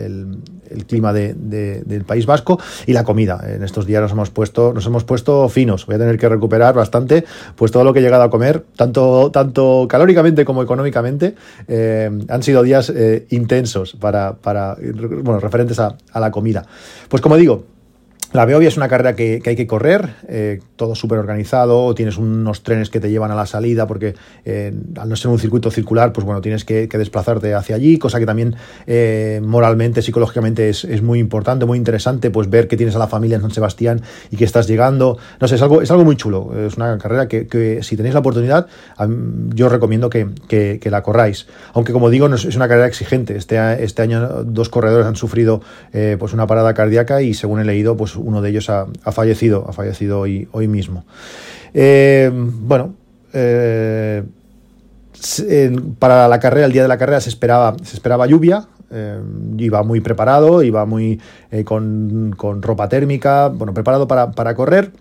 el, 0.69 0.85
clima 0.85 1.13
de, 1.13 1.33
del 1.33 2.05
País 2.05 2.25
Vasco 2.25 2.59
y 2.85 2.93
la 2.93 3.03
comida. 3.03 3.41
En 3.45 3.63
estos 3.63 3.85
días 3.85 4.01
nos 4.01 4.11
hemos 4.11 4.29
puesto, 4.31 4.73
nos 4.73 4.85
hemos 4.85 5.03
puesto 5.03 5.47
finos. 5.49 5.85
Voy 5.85 5.95
a 5.95 5.99
tener 5.99 6.17
que 6.17 6.27
recuperar 6.27 6.73
bastante, 6.73 7.23
pues 7.55 7.71
todo 7.71 7.83
lo 7.83 7.93
que 7.93 7.99
he 7.99 8.01
llegado 8.01 8.23
a 8.23 8.29
comer, 8.29 8.63
tanto, 8.75 9.31
tanto 9.31 9.85
calóricamente 9.87 10.45
como 10.45 10.63
económicamente, 10.63 11.35
eh, 11.67 12.09
han 12.27 12.43
sido 12.43 12.63
días 12.63 12.89
eh, 12.89 13.27
intensos 13.29 13.93
para, 13.93 14.33
para, 14.33 14.75
bueno, 15.23 15.39
referentes 15.39 15.79
a, 15.79 15.95
a 16.11 16.19
la 16.19 16.31
comida. 16.31 16.65
Pues 17.09 17.21
como 17.21 17.37
digo, 17.37 17.63
la 18.33 18.45
Beovia 18.45 18.69
es 18.69 18.77
una 18.77 18.87
carrera 18.87 19.13
que, 19.13 19.41
hay 19.45 19.55
que 19.57 19.67
correr, 19.67 20.15
eh, 20.29 20.61
todo 20.77 20.95
súper 20.95 21.19
organizado, 21.19 21.93
tienes 21.93 22.17
unos 22.17 22.63
trenes 22.63 22.89
que 22.89 23.01
te 23.01 23.09
llevan 23.09 23.29
a 23.31 23.35
la 23.35 23.45
salida 23.45 23.87
porque 23.87 24.15
eh, 24.45 24.73
al 24.97 25.09
no 25.09 25.15
ser 25.17 25.31
un 25.31 25.37
circuito 25.37 25.69
circular, 25.69 26.13
pues 26.13 26.25
bueno, 26.25 26.39
tienes 26.39 26.63
que, 26.63 26.87
desplazarte 26.87 27.53
hacia 27.53 27.75
allí, 27.75 27.97
cosa 27.97 28.19
que 28.19 28.25
también 28.25 28.55
eh, 28.87 29.41
moralmente, 29.43 30.01
psicológicamente 30.01 30.69
es, 30.69 31.01
muy 31.01 31.19
importante, 31.19 31.65
muy 31.65 31.77
interesante, 31.77 32.31
pues 32.31 32.49
ver 32.49 32.69
que 32.69 32.77
tienes 32.77 32.95
a 32.95 32.99
la 32.99 33.07
familia 33.07 33.35
en 33.35 33.41
San 33.41 33.51
Sebastián 33.51 34.01
y 34.29 34.37
que 34.37 34.45
estás 34.45 34.65
llegando, 34.67 35.17
no 35.41 35.47
sé, 35.49 35.55
es 35.55 35.61
algo, 35.61 35.81
es 35.81 35.91
algo 35.91 36.05
muy 36.05 36.15
chulo, 36.15 36.51
es 36.65 36.77
una 36.77 36.97
carrera 36.99 37.27
que, 37.27 37.79
si 37.81 37.97
tenéis 37.97 38.13
la 38.13 38.21
oportunidad, 38.21 38.67
yo 39.53 39.65
os 39.65 39.71
recomiendo 39.71 40.09
que, 40.09 40.79
la 40.85 41.03
corráis, 41.03 41.47
aunque 41.73 41.91
como 41.91 42.09
digo, 42.09 42.33
es, 42.33 42.55
una 42.55 42.69
carrera 42.69 42.87
exigente, 42.87 43.35
este, 43.35 43.83
este 43.83 44.01
año 44.03 44.43
dos 44.45 44.69
corredores 44.69 45.05
han 45.05 45.15
sufrido 45.17 45.61
pues 45.91 46.33
una 46.33 46.47
parada 46.47 46.73
cardíaca 46.73 47.21
y 47.21 47.33
según 47.33 47.59
he 47.59 47.65
leído, 47.65 47.97
pues 47.97 48.15
uno 48.23 48.41
de 48.41 48.49
ellos 48.49 48.69
ha, 48.69 48.87
fallecido, 49.11 49.65
ha 49.67 49.73
fallecido 49.73 50.19
hoy, 50.19 50.47
hoy 50.51 50.67
mismo. 50.67 51.05
Eh, 51.73 52.31
bueno, 52.33 52.95
eh, 53.33 54.23
para 55.99 56.27
la 56.27 56.39
carrera, 56.39 56.65
el 56.65 56.73
día 56.73 56.81
de 56.81 56.87
la 56.87 56.97
carrera 56.97 57.21
se 57.21 57.29
esperaba, 57.29 57.75
se 57.83 57.95
esperaba 57.95 58.27
lluvia, 58.27 58.67
eh, 58.89 59.21
iba 59.57 59.83
muy 59.83 60.01
preparado, 60.01 60.63
iba 60.63 60.85
muy 60.85 61.19
con, 61.65 62.61
ropa 62.61 62.89
térmica, 62.89 63.49
bueno, 63.49 63.73
preparado 63.73 64.07
para, 64.07 64.55
correr. 64.55 64.91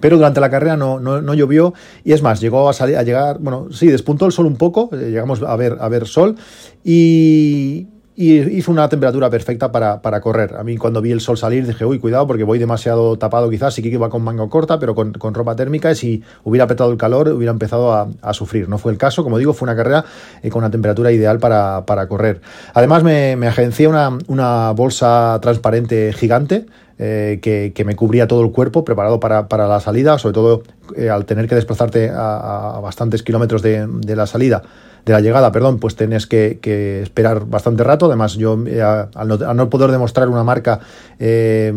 Pero 0.00 0.16
durante 0.16 0.40
la 0.40 0.50
carrera 0.50 0.76
no, 0.76 1.00
no, 1.00 1.34
llovió 1.34 1.74
y 2.04 2.12
es 2.12 2.22
más, 2.22 2.40
llegó 2.40 2.68
a, 2.68 2.72
salir, 2.72 2.96
a 2.98 3.02
llegar, 3.02 3.38
bueno, 3.40 3.68
sí, 3.72 3.88
despuntó 3.88 4.26
el 4.26 4.32
sol 4.32 4.46
un 4.46 4.56
poco, 4.56 4.90
llegamos 4.92 5.42
a 5.42 5.56
ver, 5.56 5.78
a 5.80 5.88
ver 5.88 6.06
sol 6.06 6.36
y, 6.84 7.88
y 8.20 8.40
hizo 8.58 8.72
una 8.72 8.88
temperatura 8.88 9.30
perfecta 9.30 9.70
para, 9.70 10.02
para, 10.02 10.20
correr. 10.20 10.56
A 10.56 10.64
mí 10.64 10.76
cuando 10.76 11.00
vi 11.00 11.12
el 11.12 11.20
sol 11.20 11.38
salir 11.38 11.64
dije, 11.64 11.84
uy, 11.84 12.00
cuidado 12.00 12.26
porque 12.26 12.42
voy 12.42 12.58
demasiado 12.58 13.16
tapado 13.16 13.48
quizás, 13.48 13.74
sí 13.74 13.80
que 13.80 13.90
iba 13.90 14.10
con 14.10 14.22
manga 14.22 14.48
corta, 14.48 14.80
pero 14.80 14.96
con, 14.96 15.12
con 15.12 15.34
ropa 15.34 15.54
térmica 15.54 15.92
y 15.92 15.94
si 15.94 16.24
hubiera 16.42 16.64
apretado 16.64 16.90
el 16.90 16.98
calor 16.98 17.28
hubiera 17.28 17.52
empezado 17.52 17.92
a, 17.92 18.34
sufrir. 18.34 18.68
No 18.68 18.76
fue 18.76 18.90
el 18.90 18.98
caso, 18.98 19.22
como 19.22 19.38
digo, 19.38 19.52
fue 19.52 19.66
una 19.66 19.76
carrera 19.76 20.04
eh, 20.42 20.50
con 20.50 20.64
una 20.64 20.70
temperatura 20.70 21.12
ideal 21.12 21.38
para, 21.38 21.86
para 21.86 22.08
correr. 22.08 22.40
Además 22.74 23.04
me, 23.04 23.36
me 23.36 23.46
agencié 23.46 23.86
una, 23.86 24.18
una 24.26 24.72
bolsa 24.72 25.38
transparente 25.40 26.12
gigante, 26.12 26.66
eh, 26.98 27.38
que, 27.40 27.84
me 27.84 27.96
cubría 27.96 28.26
todo 28.26 28.42
el 28.42 28.50
cuerpo, 28.50 28.84
preparado 28.84 29.20
para, 29.20 29.48
para 29.48 29.68
la 29.68 29.80
salida, 29.80 30.18
sobre 30.18 30.34
todo 30.34 30.62
eh, 30.96 31.10
al 31.10 31.24
tener 31.24 31.48
que 31.48 31.54
desplazarte 31.54 32.10
a, 32.12 32.80
bastantes 32.82 33.22
kilómetros 33.22 33.62
de, 33.62 33.86
de, 33.86 34.16
la 34.16 34.26
salida 34.26 34.62
de 35.08 35.12
la 35.12 35.20
llegada, 35.20 35.50
perdón, 35.52 35.78
pues 35.78 35.96
tenés 35.96 36.26
que, 36.26 36.58
esperar 37.02 37.46
bastante 37.46 37.82
rato. 37.82 38.06
Además, 38.06 38.34
yo 38.34 38.58
eh, 38.66 38.82
al, 38.82 39.56
no, 39.56 39.70
poder 39.70 39.90
demostrar 39.90 40.28
una 40.28 40.44
marca 40.44 40.80
eh, 41.18 41.72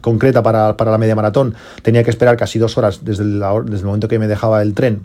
concreta 0.00 0.42
para, 0.42 0.74
la 0.76 0.98
media 0.98 1.14
maratón, 1.14 1.54
tenía 1.82 2.02
que 2.02 2.10
esperar 2.10 2.36
casi 2.36 2.58
dos 2.58 2.76
horas 2.76 3.04
desde, 3.04 3.24
desde 3.24 3.80
el 3.80 3.84
momento 3.84 4.08
que 4.08 4.18
me 4.18 4.26
dejaba 4.26 4.60
el 4.62 4.74
tren 4.74 5.02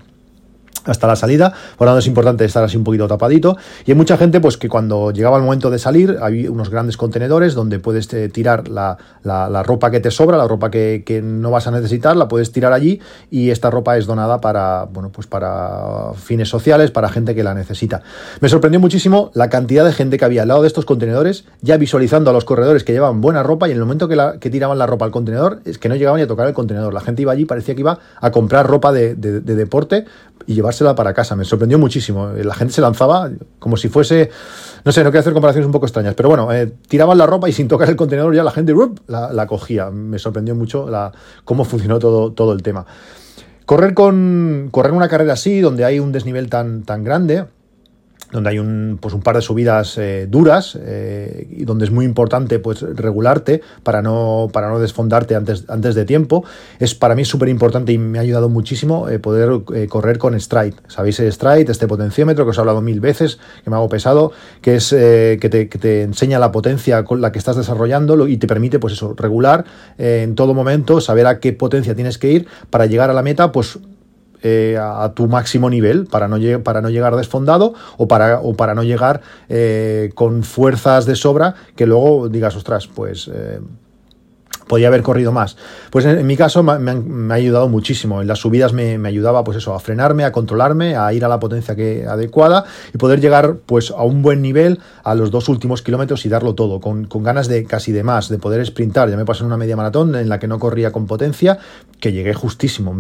hasta 0.86 1.08
la 1.08 1.16
salida, 1.16 1.54
por 1.78 1.86
lo 1.86 1.92
tanto 1.92 2.00
es 2.00 2.08
importante 2.08 2.46
estar 2.46 2.64
así 2.64 2.78
un 2.78 2.84
poquito 2.84 3.08
tapadito. 3.08 3.58
Y 3.86 3.92
hay 3.92 3.98
mucha 3.98 4.18
gente 4.18 4.40
pues 4.40 4.58
que 4.58 4.70
cuando 4.70 5.12
llegaba 5.12 5.38
el 5.38 5.44
momento 5.44 5.70
de 5.70 5.80
salir, 5.80 6.18
hay 6.22 6.48
unos 6.48 6.70
grandes 6.70 6.98
contenedores 6.98 7.54
donde 7.54 7.80
puedes 7.80 8.12
eh, 8.14 8.30
tirar 8.30 8.68
la, 8.68 8.98
la, 9.24 9.64
ropa 9.64 9.92
que 9.92 10.00
te 10.00 10.12
sobra, 10.12 10.38
la 10.38 10.48
ropa 10.48 10.72
que, 10.72 11.04
que, 11.06 11.22
no 11.22 11.52
vas 11.52 11.68
a 11.68 11.72
necesitar, 11.72 12.16
la 12.16 12.28
puedes 12.28 12.52
tirar 12.52 12.74
allí 12.74 13.02
y 13.30 13.50
esta 13.50 13.70
ropa 13.70 13.98
es 13.98 14.06
donada 14.06 14.42
para, 14.42 14.86
bueno, 14.86 15.12
pues 15.12 15.28
para 15.28 16.14
fines 16.16 16.50
sociales, 16.50 16.92
para 16.92 17.10
gente 17.10 17.36
que 17.36 17.44
la 17.44 17.54
necesita. 17.54 18.02
Me 18.40 18.50
sorprendió 18.50 18.80
muchísimo 18.80 19.32
la 19.34 19.50
cantidad 19.50 19.86
de 19.86 19.94
gente 19.94 20.18
que 20.18 20.26
había 20.26 20.44
al 20.44 20.48
lado 20.48 20.62
de 20.62 20.68
estos 20.68 20.86
contenedores, 20.86 21.46
ya 21.62 21.78
visualizando 21.78 22.30
a 22.30 22.34
los 22.34 22.46
corredores 22.46 22.84
que 22.84 22.94
llevaban 22.94 23.22
buena 23.22 23.44
ropa 23.44 23.68
y 23.68 23.72
en 23.72 23.78
el 23.78 23.84
momento 23.84 24.08
que, 24.08 24.16
la, 24.16 24.40
que 24.40 24.50
tiraban 24.50 24.78
la 24.78 24.86
ropa 24.86 25.06
al 25.06 25.12
contenedor, 25.12 25.62
es 25.66 25.78
que 25.78 25.90
no 25.90 25.96
llegaban 25.96 26.22
a 26.22 26.28
tocar 26.28 26.48
el 26.48 26.54
contenedor. 26.54 26.94
La 26.94 27.02
gente 27.02 27.22
iba 27.22 27.32
allí, 27.32 27.46
parecía 27.46 27.76
que 27.76 27.82
iba 27.82 28.00
a 28.20 28.32
comprar 28.32 28.68
ropa 28.68 28.92
de, 28.92 29.16
de, 29.16 29.42
de 29.42 29.56
deporte 29.56 30.06
y 30.46 30.62
para 30.96 31.14
casa. 31.14 31.36
Me 31.36 31.46
sorprendió 31.46 31.78
muchísimo. 31.80 32.30
La 32.30 32.54
gente 32.54 32.74
se 32.74 32.82
lanzaba 32.82 33.30
como 33.60 33.78
si 33.78 33.90
fuese, 33.90 34.30
no 34.86 34.92
sé, 34.92 35.04
no 35.04 35.12
quiero 35.12 35.22
hacer 35.22 35.34
comparaciones 35.34 35.66
un 35.66 35.72
poco 35.72 35.86
extrañas, 35.86 36.16
pero 36.16 36.30
bueno, 36.30 36.52
eh, 36.54 36.72
tiraban 36.88 37.18
la 37.18 37.26
ropa 37.26 37.50
y 37.50 37.54
sin 37.54 37.68
tocar 37.68 37.90
el 37.90 37.96
contenedor 37.96 38.36
ya 38.36 38.44
la 38.44 38.52
gente 38.52 38.74
la, 39.08 39.48
cogía. 39.48 39.90
Me 39.90 40.20
sorprendió 40.20 40.56
mucho 40.56 40.88
cómo 41.46 41.66
funcionó 41.66 42.00
todo, 42.00 42.32
todo 42.32 42.54
el 42.54 42.64
tema. 42.64 42.86
Correr 43.66 43.94
con 43.94 44.70
correr 44.72 44.94
una 44.94 45.08
carrera 45.08 45.34
así, 45.34 45.62
donde 45.62 45.86
hay 45.86 46.00
un 46.00 46.12
desnivel 46.12 46.50
tan, 46.50 46.84
tan 46.84 47.04
grande, 47.04 47.46
donde 48.32 48.52
hay 48.52 48.60
un, 48.60 48.98
pues 49.02 49.14
un 49.14 49.22
par 49.22 49.36
de 49.36 49.42
subidas 49.42 49.98
eh, 49.98 50.28
duras 50.30 50.78
eh, 50.80 51.48
y 51.50 51.66
donde 51.66 51.86
es 51.86 51.92
muy 51.92 52.06
importante 52.06 52.60
pues 52.60 52.82
regularte 52.82 53.62
para 53.84 54.02
no, 54.02 54.50
para 54.52 54.70
no 54.70 54.80
desfondarte 54.80 55.36
antes, 55.36 55.66
antes 55.68 55.96
de 55.96 56.06
tiempo. 56.06 56.44
Es 56.80 56.96
para 56.96 57.16
mí 57.16 57.26
súper 57.26 57.50
importante 57.50 57.92
y 57.92 57.98
me 57.98 58.20
ha 58.20 58.22
ayudado 58.22 58.50
muchísimo 58.50 59.10
eh, 59.10 59.20
poder 59.20 59.50
correr 59.90 60.18
con 60.18 60.40
Stride. 60.40 60.76
¿Sabéis 60.88 61.18
Stride? 61.18 61.72
Este 61.72 61.88
potenciómetro 61.88 62.46
que 62.46 62.52
os 62.52 62.58
he 62.58 62.62
hablado 62.62 62.82
mil 62.82 63.00
veces, 63.00 63.40
que 63.64 63.70
me 63.70 63.76
hago 63.76 63.90
pesado, 63.90 64.32
que 64.62 64.76
es 64.76 64.90
que 64.90 65.50
te, 65.50 65.70
que, 65.70 65.78
te, 65.78 66.04
enseña 66.04 66.40
la 66.40 66.52
potencia 66.52 67.04
con 67.04 67.22
la 67.22 67.32
que 67.32 67.40
estás 67.40 67.56
desarrollando 67.56 68.28
y 68.28 68.38
te 68.38 68.48
permite 68.48 68.80
pues 68.80 68.94
eso, 68.94 69.14
regular 69.16 69.66
en 69.98 70.36
todo 70.36 70.54
momento, 70.54 71.02
saber 71.02 71.28
a 71.28 71.40
qué 71.40 71.54
potencia 71.54 71.96
tienes 71.96 72.18
que 72.18 72.32
ir 72.32 72.48
para 72.70 72.86
llegar 72.86 73.10
a 73.10 73.14
la 73.14 73.22
meta 73.22 73.52
pues 73.52 73.80
eh, 74.42 74.78
a, 74.80 75.12
tu 75.14 75.28
máximo 75.28 75.70
nivel 75.70 76.06
para 76.06 76.28
no, 76.28 76.38
para 76.64 76.82
no 76.82 76.90
llegar 76.90 77.16
desfondado 77.16 77.74
o 77.98 78.08
para, 78.08 78.40
o 78.40 78.54
para 78.54 78.74
no 78.76 78.84
llegar 78.84 79.22
eh, 79.50 80.12
con 80.16 80.44
fuerzas 80.44 81.06
de 81.06 81.16
sobra 81.16 81.56
que 81.76 81.86
luego 81.86 82.30
digas, 82.30 82.56
ostras, 82.56 82.88
pues... 82.88 83.30
Eh, 83.34 83.60
podía 84.70 84.88
haber 84.88 85.02
corrido 85.02 85.34
más. 85.34 85.58
Pues 85.90 86.06
en, 86.06 86.26
mi 86.26 86.38
caso 86.38 86.64
me, 86.64 87.34
ha 87.34 87.36
ayudado 87.36 87.68
muchísimo. 87.68 88.22
En 88.22 88.28
las 88.28 88.40
subidas 88.40 88.72
me, 88.72 88.96
ayudaba, 89.06 89.44
pues 89.44 89.58
eso, 89.58 89.74
a 89.74 89.80
frenarme, 89.80 90.24
a 90.24 90.32
controlarme, 90.32 90.96
a 90.96 91.12
ir 91.12 91.26
a 91.26 91.28
la 91.28 91.40
potencia 91.40 91.76
que, 91.76 92.06
adecuada 92.08 92.64
y 92.94 92.98
poder 92.98 93.20
llegar, 93.20 93.58
pues, 93.66 93.92
a 93.92 94.04
un 94.04 94.22
buen 94.22 94.42
nivel 94.42 94.80
a 95.04 95.16
los 95.16 95.32
dos 95.32 95.50
últimos 95.50 95.82
kilómetros 95.82 96.26
y 96.26 96.30
darlo 96.30 96.54
todo, 96.54 96.80
con, 96.80 97.08
ganas 97.24 97.50
de 97.50 97.66
casi 97.66 97.92
de 97.92 98.04
más, 98.04 98.30
de 98.30 98.38
poder 98.38 98.64
sprintar. 98.66 99.10
Ya 99.10 99.18
me 99.18 99.26
pasó 99.26 99.44
en 99.44 99.48
una 99.48 99.58
media 99.58 99.76
maratón 99.76 100.16
en 100.16 100.30
la 100.30 100.40
que 100.40 100.48
no 100.48 100.60
corría 100.60 100.92
con 100.92 101.08
potencia, 101.08 101.58
que 102.00 102.14
llegué 102.14 102.34
justísimo 102.36 102.96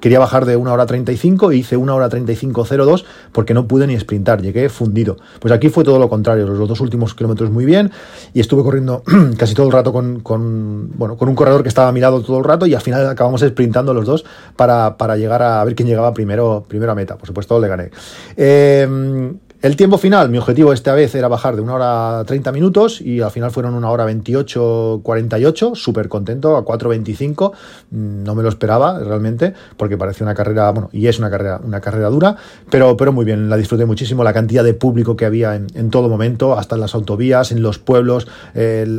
quería 0.00 0.18
bajar 0.18 0.44
de 0.44 0.56
1 0.56 0.72
hora 0.72 0.86
35 0.86 1.50
e 1.52 1.56
hice 1.56 1.76
1 1.76 1.94
hora 1.94 2.08
35.02 2.08 3.04
porque 3.32 3.54
no 3.54 3.66
pude 3.66 3.86
ni 3.86 3.98
sprintar, 3.98 4.42
llegué 4.42 4.68
fundido. 4.68 5.16
Pues 5.40 5.52
aquí 5.52 5.68
fue 5.68 5.84
todo 5.84 5.98
lo 5.98 6.08
contrario, 6.08 6.46
los 6.46 6.68
dos 6.68 6.80
últimos 6.80 7.14
kilómetros 7.14 7.50
muy 7.50 7.64
bien 7.64 7.90
y 8.34 8.40
estuve 8.40 8.62
corriendo 8.62 9.02
casi 9.38 9.54
todo 9.54 9.66
el 9.66 9.72
rato 9.72 9.92
con, 9.92 10.20
con, 10.20 10.90
bueno, 10.96 11.16
con 11.16 11.28
un 11.28 11.34
corredor 11.34 11.62
que 11.62 11.68
estaba 11.68 11.88
a 11.88 11.92
mi 11.92 12.00
lado 12.00 12.22
todo 12.22 12.38
el 12.38 12.44
rato 12.44 12.66
y 12.66 12.74
al 12.74 12.80
final 12.80 13.06
acabamos 13.06 13.40
sprintando 13.40 13.94
los 13.94 14.06
dos 14.06 14.24
para, 14.56 14.96
para 14.96 15.16
llegar 15.16 15.42
a, 15.42 15.64
ver 15.64 15.74
quién 15.74 15.88
llegaba 15.88 16.12
primero, 16.12 16.64
primero 16.68 16.92
a 16.92 16.94
meta. 16.94 17.16
Por 17.16 17.26
supuesto, 17.26 17.58
le 17.60 17.68
gané. 17.68 17.90
Eh, 18.36 19.36
el 19.60 19.74
tiempo 19.74 19.98
final, 19.98 20.30
mi 20.30 20.38
objetivo 20.38 20.72
esta 20.72 20.94
vez 20.94 21.14
era 21.14 21.26
bajar 21.26 21.56
de 21.56 21.62
una 21.62 21.74
hora 21.74 22.24
30 22.24 22.52
minutos 22.52 23.00
y 23.00 23.20
al 23.20 23.30
final 23.32 23.50
fueron 23.50 23.74
una 23.74 23.90
hora 23.90 24.04
28, 24.04 25.00
48, 25.02 25.74
súper 25.74 26.08
contento, 26.08 26.56
a 26.56 26.64
4.25, 26.64 27.52
mm, 27.90 28.22
no 28.22 28.34
me 28.36 28.42
lo 28.44 28.48
esperaba 28.48 29.00
realmente, 29.00 29.54
porque 29.76 29.96
parecía 29.96 30.24
una 30.24 30.34
carrera, 30.34 30.70
bueno, 30.70 30.90
y 30.92 31.08
es 31.08 31.18
una 31.18 31.28
carrera, 31.28 31.60
una 31.64 31.80
carrera 31.80 32.08
dura, 32.08 32.36
pero, 32.70 32.96
pero 32.96 33.12
muy 33.12 33.24
bien, 33.24 33.50
la 33.50 33.56
disfruté 33.56 33.84
muchísimo, 33.84 34.22
la 34.22 34.32
cantidad 34.32 34.62
de 34.62 34.74
público 34.74 35.16
que 35.16 35.24
había 35.24 35.56
en, 35.56 35.90
todo 35.90 36.08
momento, 36.08 36.56
hasta 36.56 36.76
en 36.76 36.80
las 36.82 36.94
autovías, 36.94 37.50
en 37.50 37.60
los 37.62 37.78
pueblos, 37.78 38.28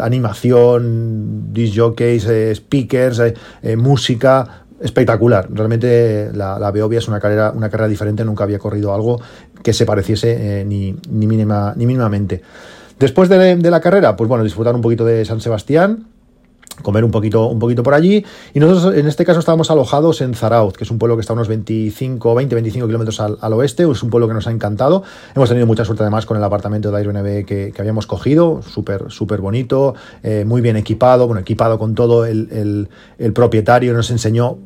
animación, 0.01 1.53
disc 1.53 1.77
jockeys, 1.77 2.25
eh, 2.25 2.53
speakers, 2.55 3.19
eh, 3.19 3.33
eh, 3.61 3.75
música, 3.75 4.65
espectacular. 4.81 5.47
Realmente 5.51 6.31
la, 6.33 6.57
la 6.57 6.73
es 6.91 7.07
una 7.07 7.19
carrera, 7.19 7.51
una 7.51 7.69
carrera 7.69 7.87
diferente, 7.87 8.23
nunca 8.23 8.43
había 8.43 8.59
corrido 8.59 8.93
algo 8.93 9.19
que 9.63 9.73
se 9.73 9.85
pareciese 9.85 10.61
eh, 10.61 10.65
ni, 10.65 10.95
ni, 11.09 11.27
mínima, 11.27 11.73
ni 11.75 11.85
mínimamente. 11.85 12.41
Después 12.99 13.29
de, 13.29 13.55
la 13.57 13.79
carrera, 13.79 14.17
pues 14.17 14.27
bueno, 14.27 14.43
disfrutar 14.43 14.75
un 14.75 14.81
poquito 14.81 15.05
de 15.05 15.23
San 15.23 15.39
Sebastián, 15.39 16.07
comer 16.81 17.05
un 17.05 17.11
poquito, 17.11 17.47
un 17.47 17.57
poquito 17.57 17.81
por 17.81 17.93
allí. 17.93 18.25
Y 18.53 18.59
nosotros 18.59 18.93
en 18.93 19.07
este 19.07 19.23
caso 19.23 19.39
estábamos 19.39 19.71
alojados 19.71 20.19
en 20.19 20.33
Zarauz, 20.33 20.73
que 20.73 20.83
es 20.83 20.91
un 20.91 20.99
pueblo 20.99 21.15
que 21.15 21.21
está 21.21 21.31
a 21.31 21.35
unos 21.35 21.47
25, 21.47 22.35
20, 22.35 22.55
25 22.55 22.87
kilómetros 22.87 23.21
al, 23.21 23.53
oeste. 23.53 23.89
Es 23.89 24.03
un 24.03 24.09
pueblo 24.09 24.27
que 24.27 24.33
nos 24.33 24.47
ha 24.47 24.51
encantado. 24.51 25.03
Hemos 25.33 25.47
tenido 25.47 25.65
mucha 25.65 25.85
suerte 25.85 26.03
además 26.03 26.25
con 26.25 26.35
el 26.35 26.43
apartamento 26.43 26.91
de 26.91 26.97
Airbnb 26.97 27.45
que, 27.45 27.73
habíamos 27.79 28.05
cogido. 28.05 28.61
Súper, 28.63 29.05
súper 29.07 29.39
bonito, 29.39 29.95
eh, 30.21 30.43
muy 30.45 30.59
bien 30.59 30.75
equipado, 30.75 31.25
bueno, 31.25 31.39
equipado 31.39 31.79
con 31.79 31.95
todo. 31.95 32.25
El, 32.25 32.49
el, 32.51 32.89
el 33.17 33.31
propietario 33.31 33.93
nos 33.93 34.11
enseñó 34.11 34.57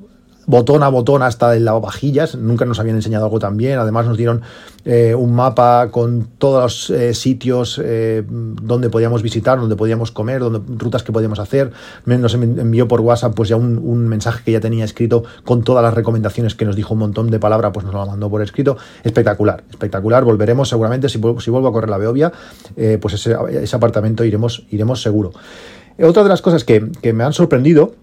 botón 0.46 0.84
a 0.84 0.90
botón 0.90 1.22
hasta 1.24 1.56
el 1.56 1.66
lavavajillas. 1.66 2.36
Nunca 2.36 2.66
nos 2.66 2.80
habían 2.80 2.96
enseñado 2.96 3.26
algo 3.26 3.40
tan 3.40 3.58
bien. 3.58 3.80
Además 3.80 4.06
nos 4.06 4.18
dieron 4.18 4.42
eh, 4.86 5.16
un 5.16 5.34
mapa 5.34 5.90
con 5.92 6.28
todos 6.38 6.64
los 6.64 6.90
eh, 6.90 7.14
sitios 7.14 7.80
eh, 7.84 8.24
donde 8.28 8.90
podíamos 8.90 9.22
visitar, 9.22 9.60
donde 9.60 9.76
podíamos 9.76 10.12
comer, 10.12 10.40
donde, 10.42 10.62
rutas 10.78 11.04
que 11.04 11.12
podíamos 11.12 11.40
hacer. 11.40 11.72
Nos 12.06 12.34
envió 12.34 12.88
por 12.88 13.02
WhatsApp 13.02 13.34
pues 13.36 13.50
ya 13.50 13.56
un, 13.56 14.08
mensaje 14.08 14.44
que 14.44 14.52
ya 14.52 14.60
tenía 14.60 14.86
escrito 14.86 15.24
con 15.44 15.64
todas 15.64 15.84
las 15.84 15.94
recomendaciones 15.94 16.56
que 16.56 16.66
nos 16.66 16.76
dijo 16.76 16.94
un 16.94 17.00
montón 17.00 17.32
de 17.32 17.40
palabras, 17.40 17.72
pues 17.74 17.86
nos 17.86 17.96
lo 17.96 18.06
mandó 18.06 18.30
por 18.30 18.42
escrito. 18.42 18.78
Espectacular, 19.04 19.64
espectacular. 19.70 20.24
Volveremos 20.24 20.70
seguramente, 20.70 21.10
si, 21.10 21.20
si 21.40 21.52
vuelvo 21.52 21.68
a 21.68 21.72
correr 21.72 21.90
la 21.90 21.98
Beovia, 21.98 22.32
pues 23.00 23.14
ese, 23.14 23.76
apartamento 23.76 24.24
iremos, 24.24 24.66
iremos 24.70 25.02
seguro. 25.02 25.32
Otra 26.02 26.24
de 26.24 26.30
las 26.30 26.42
cosas 26.42 26.64
que 26.64 27.14
me 27.14 27.24
han 27.24 27.34
sorprendido 27.34 27.96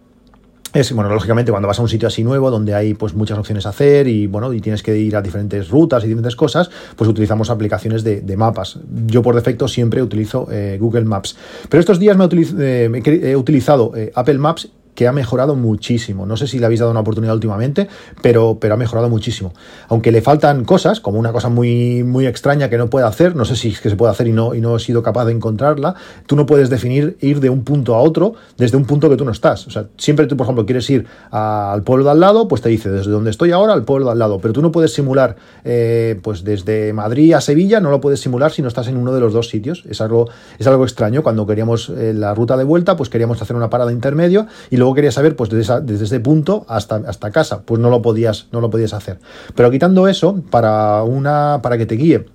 es, 0.73 0.93
bueno, 0.93 1.11
lógicamente 1.11 1.51
cuando 1.51 1.67
vas 1.67 1.79
a 1.79 1.83
un 1.83 1.89
sitio 1.89 2.09
así 2.09 2.23
nuevo, 2.23 2.51
donde 2.51 2.75
hay 2.75 2.95
pues 2.95 3.15
muchas 3.15 3.39
opciones 3.39 3.67
a 3.67 3.71
hacer 3.71 4.07
y 4.07 4.27
bueno, 4.27 4.53
y 4.53 4.61
tienes 4.61 4.83
que 4.83 4.97
ir 4.97 5.17
a 5.17 5.23
diferentes 5.23 5.69
rutas 5.69 6.05
y 6.05 6.07
diferentes 6.07 6.37
cosas, 6.37 6.71
pues 6.97 7.11
utilizamos 7.11 7.51
aplicaciones 7.51 8.05
de, 8.05 8.37
mapas. 8.37 8.79
Yo 9.07 9.23
por 9.23 9.35
defecto 9.35 9.69
siempre 9.69 10.03
utilizo 10.03 10.47
eh, 10.51 10.79
Google 10.81 11.05
Maps. 11.05 11.37
Pero 11.69 11.81
estos 11.81 11.99
días 11.99 12.17
me, 12.17 12.27
eh, 12.27 13.03
he 13.05 13.37
utilizado 13.37 13.93
eh, 13.97 14.13
Apple 14.15 14.39
Maps 14.39 14.71
que 14.95 15.07
ha 15.07 15.13
mejorado 15.13 15.57
muchísimo. 15.57 16.27
No 16.27 16.37
sé 16.37 16.47
si 16.47 16.59
le 16.59 16.67
habéis 16.67 16.81
dado 16.81 16.91
una 16.91 17.01
oportunidad 17.01 17.35
últimamente, 17.35 17.89
pero, 18.23 18.59
pero 18.61 18.75
ha 18.75 18.77
mejorado 18.77 19.09
muchísimo. 19.09 19.53
Aunque 19.89 20.13
le 20.13 20.23
faltan 20.23 20.65
cosas, 20.65 21.01
como 21.01 21.19
una 21.19 21.33
cosa 21.33 21.49
muy, 21.49 22.03
muy 22.05 22.27
extraña 22.27 22.69
que 22.69 22.79
no 22.79 22.91
puede 22.91 23.07
hacer, 23.07 23.37
no 23.37 23.45
sé 23.45 23.57
si 23.57 23.69
es 23.69 23.81
que 23.81 23.91
se 23.91 23.97
puede 23.97 24.13
hacer 24.13 24.27
y 24.27 24.33
no, 24.33 24.55
y 24.55 24.61
no 24.61 24.77
he 24.77 24.81
sido 24.81 25.03
capaz 25.03 25.25
de 25.25 25.33
encontrarla, 25.33 25.95
tú 26.27 26.37
no 26.37 26.47
puedes 26.47 26.71
definir 26.71 27.17
ir 27.21 27.41
de 27.41 27.51
un 27.51 27.65
punto 27.65 27.95
a 27.95 28.01
otro 28.01 28.35
desde 28.57 28.77
un 28.77 28.85
punto 28.85 29.09
que 29.09 29.17
tú 29.17 29.25
no 29.25 29.33
estás. 29.33 29.67
O 29.67 29.71
sea, 29.71 29.87
siempre 29.97 30.27
tú, 30.27 30.37
por 30.37 30.47
ejemplo, 30.47 30.67
quieres 30.67 30.89
ir 30.91 31.07
al 31.31 31.83
pueblo 31.83 32.05
de 32.05 32.11
al 32.11 32.21
lado, 32.21 32.49
pues 32.49 32.63
te 32.63 32.69
dice 32.69 32.91
desde 32.91 33.11
donde 33.11 33.31
estoy 33.31 33.53
ahora 33.53 33.73
al 33.73 33.85
pueblo 33.85 34.07
de 34.07 34.13
al 34.13 34.19
lado, 34.19 34.39
pero 34.39 34.53
tú 34.53 34.63
no 34.63 34.73
puedes 34.73 34.93
simular, 34.93 35.37
eh, 35.65 36.19
pues 36.23 36.45
desde 36.45 36.93
Madrid 36.93 37.33
a 37.35 37.41
Sevilla, 37.41 37.81
no 37.81 37.91
lo 37.91 38.01
puedes 38.01 38.21
simular 38.21 38.53
si 38.53 38.63
no 38.63 38.69
estás 38.69 38.89
en 38.89 38.97
uno 38.97 39.13
de 39.13 39.21
los 39.21 39.33
dos 39.33 39.49
sitios. 39.49 39.85
Es 39.89 40.01
algo, 40.01 40.29
es 40.59 40.67
algo 40.67 40.85
extraño. 40.85 41.23
Cuando 41.23 41.47
queríamos 41.47 41.91
eh, 41.91 42.13
la 42.15 42.35
ruta 42.35 42.57
de 42.57 42.65
vuelta, 42.65 42.97
pues 42.97 43.09
queríamos 43.09 43.41
hacer 43.41 43.57
una 43.57 43.71
parada 43.71 43.93
intermedio 43.93 44.47
y 44.71 44.77
luego 44.81 44.95
quería 44.95 45.13
saber, 45.13 45.37
pues 45.37 45.51
desde, 45.51 45.83
desde 45.83 46.07
ese 46.07 46.21
punto 46.21 46.65
hasta, 46.69 46.97
hasta 47.07 47.31
casa, 47.31 47.63
pues 47.63 47.81
no 47.81 47.91
lo 47.91 48.01
podías, 48.03 48.49
no 48.51 48.61
lo 48.61 48.71
podías 48.71 48.95
hacer. 48.95 49.21
Pero 49.55 49.71
quitando 49.71 50.09
eso, 50.09 50.43
para 50.51 51.05
una, 51.05 51.61
para 51.63 51.77
que 51.79 51.87
te 51.87 51.95
guíe 51.97 52.27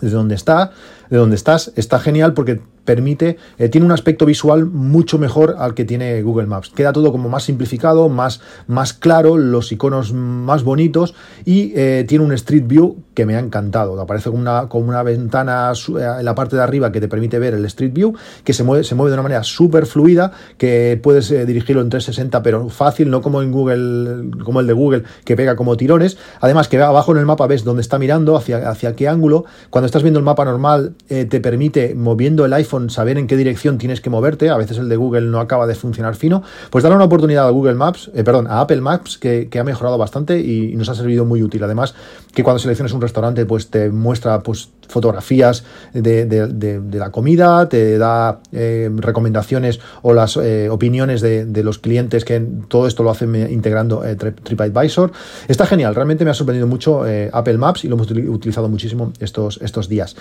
desde 0.00 0.16
donde 0.16 0.34
está, 0.34 0.72
de 1.10 1.18
donde 1.18 1.36
estás, 1.36 1.72
está 1.76 1.98
genial 1.98 2.34
porque 2.34 2.60
permite, 2.84 3.36
eh, 3.58 3.68
tiene 3.68 3.86
un 3.86 3.92
aspecto 3.92 4.26
visual 4.26 4.66
mucho 4.66 5.18
mejor 5.18 5.56
al 5.58 5.74
que 5.74 5.84
tiene 5.84 6.22
Google 6.22 6.46
Maps. 6.46 6.70
Queda 6.70 6.92
todo 6.92 7.12
como 7.12 7.28
más 7.28 7.44
simplificado, 7.44 8.08
más, 8.08 8.40
más 8.66 8.92
claro, 8.92 9.36
los 9.36 9.70
iconos 9.70 10.12
más 10.12 10.64
bonitos 10.64 11.14
y 11.44 11.72
eh, 11.76 12.04
tiene 12.08 12.24
un 12.24 12.32
Street 12.32 12.64
View 12.66 12.96
que 13.14 13.26
me 13.26 13.36
ha 13.36 13.38
encantado. 13.38 14.00
Aparece 14.00 14.30
como 14.30 14.40
una, 14.40 14.68
como 14.68 14.88
una 14.88 15.02
ventana 15.02 15.72
eh, 15.72 16.06
en 16.18 16.24
la 16.24 16.34
parte 16.34 16.56
de 16.56 16.62
arriba 16.62 16.90
que 16.90 17.00
te 17.00 17.08
permite 17.08 17.38
ver 17.38 17.54
el 17.54 17.64
Street 17.66 17.92
View, 17.92 18.14
que 18.44 18.52
se 18.52 18.64
mueve, 18.64 18.84
se 18.84 18.94
mueve 18.94 19.10
de 19.10 19.14
una 19.14 19.22
manera 19.22 19.44
súper 19.44 19.86
fluida, 19.86 20.32
que 20.56 20.98
puedes 21.02 21.28
dirigirlo 21.46 21.82
en 21.82 21.90
360, 21.90 22.42
pero 22.42 22.68
fácil, 22.70 23.10
no 23.10 23.20
como 23.20 23.42
en 23.42 23.52
Google, 23.52 24.30
como 24.42 24.60
el 24.60 24.66
de 24.66 24.72
Google, 24.72 25.04
que 25.24 25.36
pega 25.36 25.54
como 25.54 25.76
tirones. 25.76 26.18
Además, 26.40 26.68
que 26.68 26.80
abajo 26.80 27.12
en 27.12 27.18
el 27.18 27.26
mapa 27.26 27.46
ves 27.46 27.64
dónde 27.64 27.82
está 27.82 27.98
mirando, 27.98 28.36
hacia, 28.36 28.68
hacia 28.68 28.96
qué 28.96 29.08
ángulo. 29.08 29.44
Cuando 29.70 29.86
estás 29.86 30.02
viendo 30.02 30.18
el 30.18 30.24
mapa 30.24 30.44
normal, 30.44 30.94
eh, 31.08 31.24
te 31.24 31.40
permite, 31.40 31.94
moviendo 31.96 32.44
el 32.44 32.52
iPhone, 32.52 32.88
saber 32.88 33.18
en 33.18 33.26
qué 33.26 33.36
dirección 33.36 33.78
tienes 33.78 34.00
que 34.00 34.10
moverte. 34.10 34.48
A 34.50 34.56
veces 34.56 34.78
el 34.78 34.88
de 34.88 34.96
Google 34.96 35.22
no 35.22 35.40
acaba 35.40 35.66
de 35.66 35.74
funcionar 35.74 36.14
fino. 36.14 36.42
Pues 36.70 36.84
dar 36.84 36.92
una 36.92 37.04
oportunidad 37.04 37.48
a 37.48 37.50
Google 37.50 37.74
Maps, 37.74 38.10
eh, 38.14 38.22
perdón, 38.22 38.46
a 38.46 38.60
Apple 38.60 38.80
Maps, 38.80 39.18
que, 39.18 39.48
ha 39.58 39.64
mejorado 39.64 39.98
bastante 39.98 40.38
y, 40.38 40.76
nos 40.76 40.88
ha 40.88 40.94
servido 40.94 41.24
muy 41.24 41.42
útil. 41.42 41.64
Además, 41.64 41.94
que 42.32 42.44
cuando 42.44 42.60
selecciones 42.60 42.92
un 42.92 43.00
restaurante, 43.00 43.44
pues 43.44 43.70
te 43.70 43.90
muestra 43.90 44.40
pues, 44.40 44.70
fotografías 44.88 45.64
de, 45.92 46.88
la 46.92 47.10
comida, 47.10 47.68
te 47.68 47.98
da 47.98 48.40
eh, 48.52 48.88
recomendaciones 48.94 49.80
o 50.02 50.12
las 50.14 50.38
opiniones 50.70 51.20
de, 51.20 51.62
los 51.64 51.78
clientes, 51.78 52.24
que 52.24 52.40
todo 52.68 52.86
esto 52.86 53.02
lo 53.02 53.10
hacen 53.10 53.34
integrando 53.50 54.02
TripAdvisor. 54.44 55.12
Está 55.48 55.66
genial, 55.66 55.94
realmente 55.94 56.24
me 56.24 56.30
ha 56.30 56.34
sorprendido 56.34 56.66
mucho 56.66 57.02
Apple 57.32 57.58
Maps 57.58 57.84
y 57.84 57.88
lo 57.88 57.96
hemos 57.96 58.10
utilizado 58.10 58.68
muchísimo 58.68 59.12
estos, 59.20 59.58
estos 59.62 59.88
días. 59.88 60.16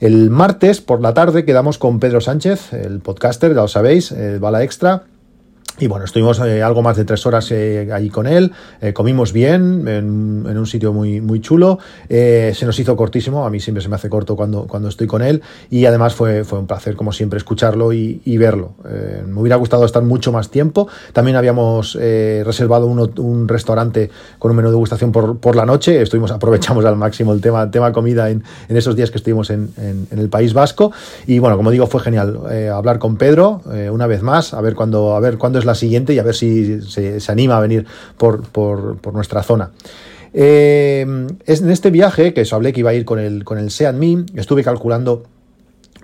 El 0.00 0.15
martes 0.30 0.80
por 0.80 1.00
la 1.00 1.14
tarde 1.14 1.44
quedamos 1.44 1.78
con 1.78 2.00
Pedro 2.00 2.20
Sánchez, 2.20 2.72
el 2.72 3.00
podcaster, 3.00 3.54
ya 3.54 3.62
lo 3.62 3.68
sabéis, 3.68 4.12
el 4.12 4.40
Bala 4.40 4.62
Extra. 4.62 5.04
Y 5.78 5.88
bueno, 5.88 6.06
estuvimos 6.06 6.40
eh, 6.40 6.62
algo 6.62 6.80
más 6.80 6.96
de 6.96 7.04
tres 7.04 7.26
horas 7.26 7.50
eh, 7.50 8.08
con 8.10 8.26
él, 8.26 8.52
eh, 8.80 8.94
comimos 8.94 9.32
bien, 9.32 9.86
en, 9.86 10.56
un 10.56 10.66
sitio 10.66 10.92
muy, 10.92 11.20
muy 11.20 11.40
chulo, 11.40 11.78
se 12.08 12.64
nos 12.64 12.78
hizo 12.78 12.96
cortísimo, 12.96 13.44
a 13.44 13.50
mí 13.50 13.60
siempre 13.60 13.82
se 13.82 13.88
me 13.88 13.96
hace 13.96 14.08
corto 14.08 14.36
cuando, 14.36 14.66
cuando 14.66 14.88
estoy 14.88 15.06
con 15.06 15.20
él, 15.20 15.42
y 15.68 15.84
además 15.84 16.14
fue, 16.14 16.44
fue 16.44 16.58
un 16.58 16.66
placer, 16.66 16.96
como 16.96 17.12
siempre, 17.12 17.36
escucharlo 17.36 17.92
y, 17.92 18.36
verlo. 18.38 18.74
me 19.26 19.40
hubiera 19.40 19.56
gustado 19.56 19.84
estar 19.84 20.02
mucho 20.02 20.32
más 20.32 20.50
tiempo, 20.50 20.88
también 21.12 21.36
habíamos 21.36 21.94
reservado 21.94 22.86
un 22.86 23.48
restaurante 23.48 24.10
con 24.38 24.50
un 24.50 24.56
menú 24.56 24.68
de 24.68 24.74
degustación 24.74 25.12
por, 25.12 25.38
por, 25.38 25.56
la 25.56 25.66
noche, 25.66 26.00
estuvimos, 26.00 26.30
aprovechamos 26.30 26.84
al 26.84 26.96
máximo 26.96 27.32
el 27.32 27.40
tema, 27.40 27.70
tema 27.70 27.92
comida 27.92 28.30
en, 28.30 28.44
en 28.68 28.76
esos 28.76 28.96
días 28.96 29.10
que 29.10 29.18
estuvimos 29.18 29.50
en, 29.50 29.70
en, 29.76 30.18
el 30.18 30.28
País 30.28 30.54
Vasco, 30.54 30.92
y 31.26 31.38
bueno, 31.38 31.56
como 31.56 31.70
digo, 31.70 31.86
fue 31.86 32.00
genial 32.00 32.40
hablar 32.72 32.98
con 32.98 33.16
Pedro 33.16 33.60
una 33.90 34.06
vez 34.06 34.22
más, 34.22 34.54
a 34.54 34.60
ver 34.60 34.74
a 34.76 35.20
ver 35.20 35.38
cuándo 35.38 35.58
es 35.58 35.65
la 35.66 35.74
siguiente 35.74 36.14
y 36.14 36.18
a 36.18 36.22
ver 36.22 36.34
si 36.34 36.80
se, 36.82 37.20
anima 37.28 37.56
a 37.56 37.60
venir 37.60 37.86
por, 38.16 38.42
por, 38.48 39.12
nuestra 39.12 39.42
zona. 39.42 39.72
Eh, 40.32 41.00
en 41.00 41.70
este 41.70 41.90
viaje, 41.90 42.34
que 42.34 42.42
os 42.42 42.52
hablé 42.52 42.72
que 42.72 42.80
iba 42.80 42.90
a 42.90 42.94
ir 42.94 43.04
con 43.04 43.18
el, 43.18 43.44
con 43.44 43.58
el 43.58 43.70
Seat 43.70 43.94
Me, 43.94 44.24
estuve 44.34 44.62
calculando 44.62 45.24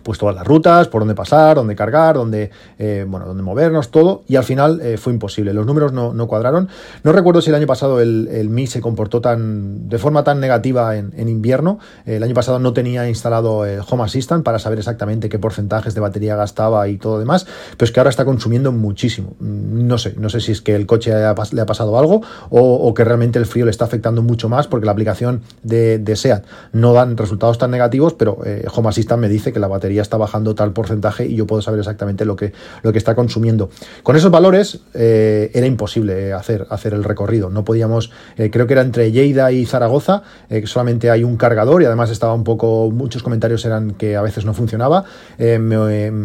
pues 0.03 0.19
todas 0.19 0.35
las 0.35 0.47
rutas, 0.47 0.89
por 0.89 1.03
dónde 1.03 1.15
pasar, 1.15 1.57
dónde 1.57 1.77
cargar, 1.77 2.17
dónde, 2.17 2.51
eh, 2.79 3.05
bueno, 3.09 3.27
dónde 3.27 3.43
movernos, 3.43 3.91
todo, 3.91 4.23
y 4.29 4.37
al 4.37 4.45
final 4.45 4.81
eh, 4.83 4.97
fue 4.97 5.13
imposible. 5.13 5.53
Los 5.53 5.67
números 5.67 5.93
no, 5.93 6.27
cuadraron. 6.27 6.69
No 7.03 7.13
recuerdo 7.13 7.41
si 7.41 7.51
el 7.51 7.57
año 7.57 7.67
pasado 7.67 8.01
el, 8.01 8.29
el, 8.31 8.49
Mi 8.49 8.67
se 8.67 8.81
comportó 8.81 9.21
tan, 9.21 9.89
de 9.89 9.99
forma 9.99 10.25
tan 10.25 10.41
negativa 10.41 10.97
en, 10.97 11.29
invierno. 11.29 11.79
El 12.05 12.23
año 12.23 12.35
pasado 12.35 12.59
no 12.59 12.73
tenía 12.73 13.09
instalado 13.09 13.65
el 13.65 13.81
Home 13.89 14.05
Assistant 14.05 14.45
para 14.45 14.59
saber 14.59 14.79
exactamente 14.79 15.29
qué 15.29 15.39
porcentajes 15.39 15.95
de 15.95 16.01
batería 16.01 16.37
gastaba 16.37 16.89
y 16.89 16.99
todo 16.99 17.19
demás, 17.19 17.47
pero 17.77 17.85
es 17.85 17.93
que 17.93 18.01
ahora 18.01 18.11
está 18.11 18.25
consumiendo 18.25 18.73
muchísimo. 18.73 19.35
Mm, 19.39 19.87
no 19.87 19.99
sé, 19.99 20.15
no 20.19 20.29
sé 20.29 20.41
si 20.41 20.53
es 20.53 20.61
que 20.61 20.75
el 20.75 20.87
coche 20.87 21.13
le 21.13 21.61
ha 21.61 21.67
pasado 21.67 21.99
algo 21.99 22.23
o, 22.51 22.95
que 22.95 23.05
realmente 23.05 23.39
el 23.39 23.47
frío 23.47 23.65
le 23.65 23.71
está 23.71 23.85
afectando 23.85 24.23
mucho 24.23 24.49
más 24.49 24.67
porque 24.67 24.87
la 24.87 24.93
aplicación 24.93 25.43
de, 25.63 25.99
de 25.99 26.17
SEAT 26.17 26.45
no 26.73 26.93
dan 26.93 27.17
resultados 27.17 27.59
tan 27.59 27.71
negativos, 27.71 28.15
pero 28.15 28.39
eh, 28.45 28.67
Home 28.75 28.89
Assistant 28.89 29.21
me 29.21 29.29
dice 29.29 29.53
que 29.53 29.59
la 29.59 29.69
batería 29.69 29.92
está 30.01 30.17
bajando 30.17 30.55
tal 30.55 30.73
porcentaje 30.73 31.27
y 31.27 31.37
yo 31.37 31.47
puedo 31.47 31.61
saber 31.61 31.81
exactamente 31.81 32.25
lo 32.25 32.37
que, 32.37 32.55
lo 32.83 32.93
que 32.93 32.99
está 32.99 33.15
consumiendo. 33.15 33.69
Con 34.03 34.17
esos 34.17 34.31
valores 34.31 34.81
eh, 34.95 35.51
era 35.53 35.67
imposible 35.67 36.33
hacer, 36.33 36.67
hacer 36.71 36.95
el 36.95 37.05
recorrido. 37.05 37.51
No 37.51 37.65
podíamos, 37.65 38.11
eh, 38.37 38.51
creo 38.51 38.67
que 38.67 38.73
era 38.73 38.83
entre 38.83 39.13
Lleida 39.13 39.53
y 39.53 39.67
Zaragoza, 39.67 40.23
eh, 40.49 40.67
solamente 40.67 41.11
hay 41.11 41.25
un 41.25 41.37
cargador 41.37 41.83
y 41.83 41.85
además 41.85 42.11
estaba 42.11 42.33
un 42.33 42.45
poco, 42.45 42.91
muchos 42.91 43.23
comentarios 43.23 43.65
eran 43.65 43.93
que 43.93 44.17
a 44.17 44.23
veces 44.23 44.45
no 44.45 44.55
funcionaba. 44.55 45.05
me, 45.39 46.23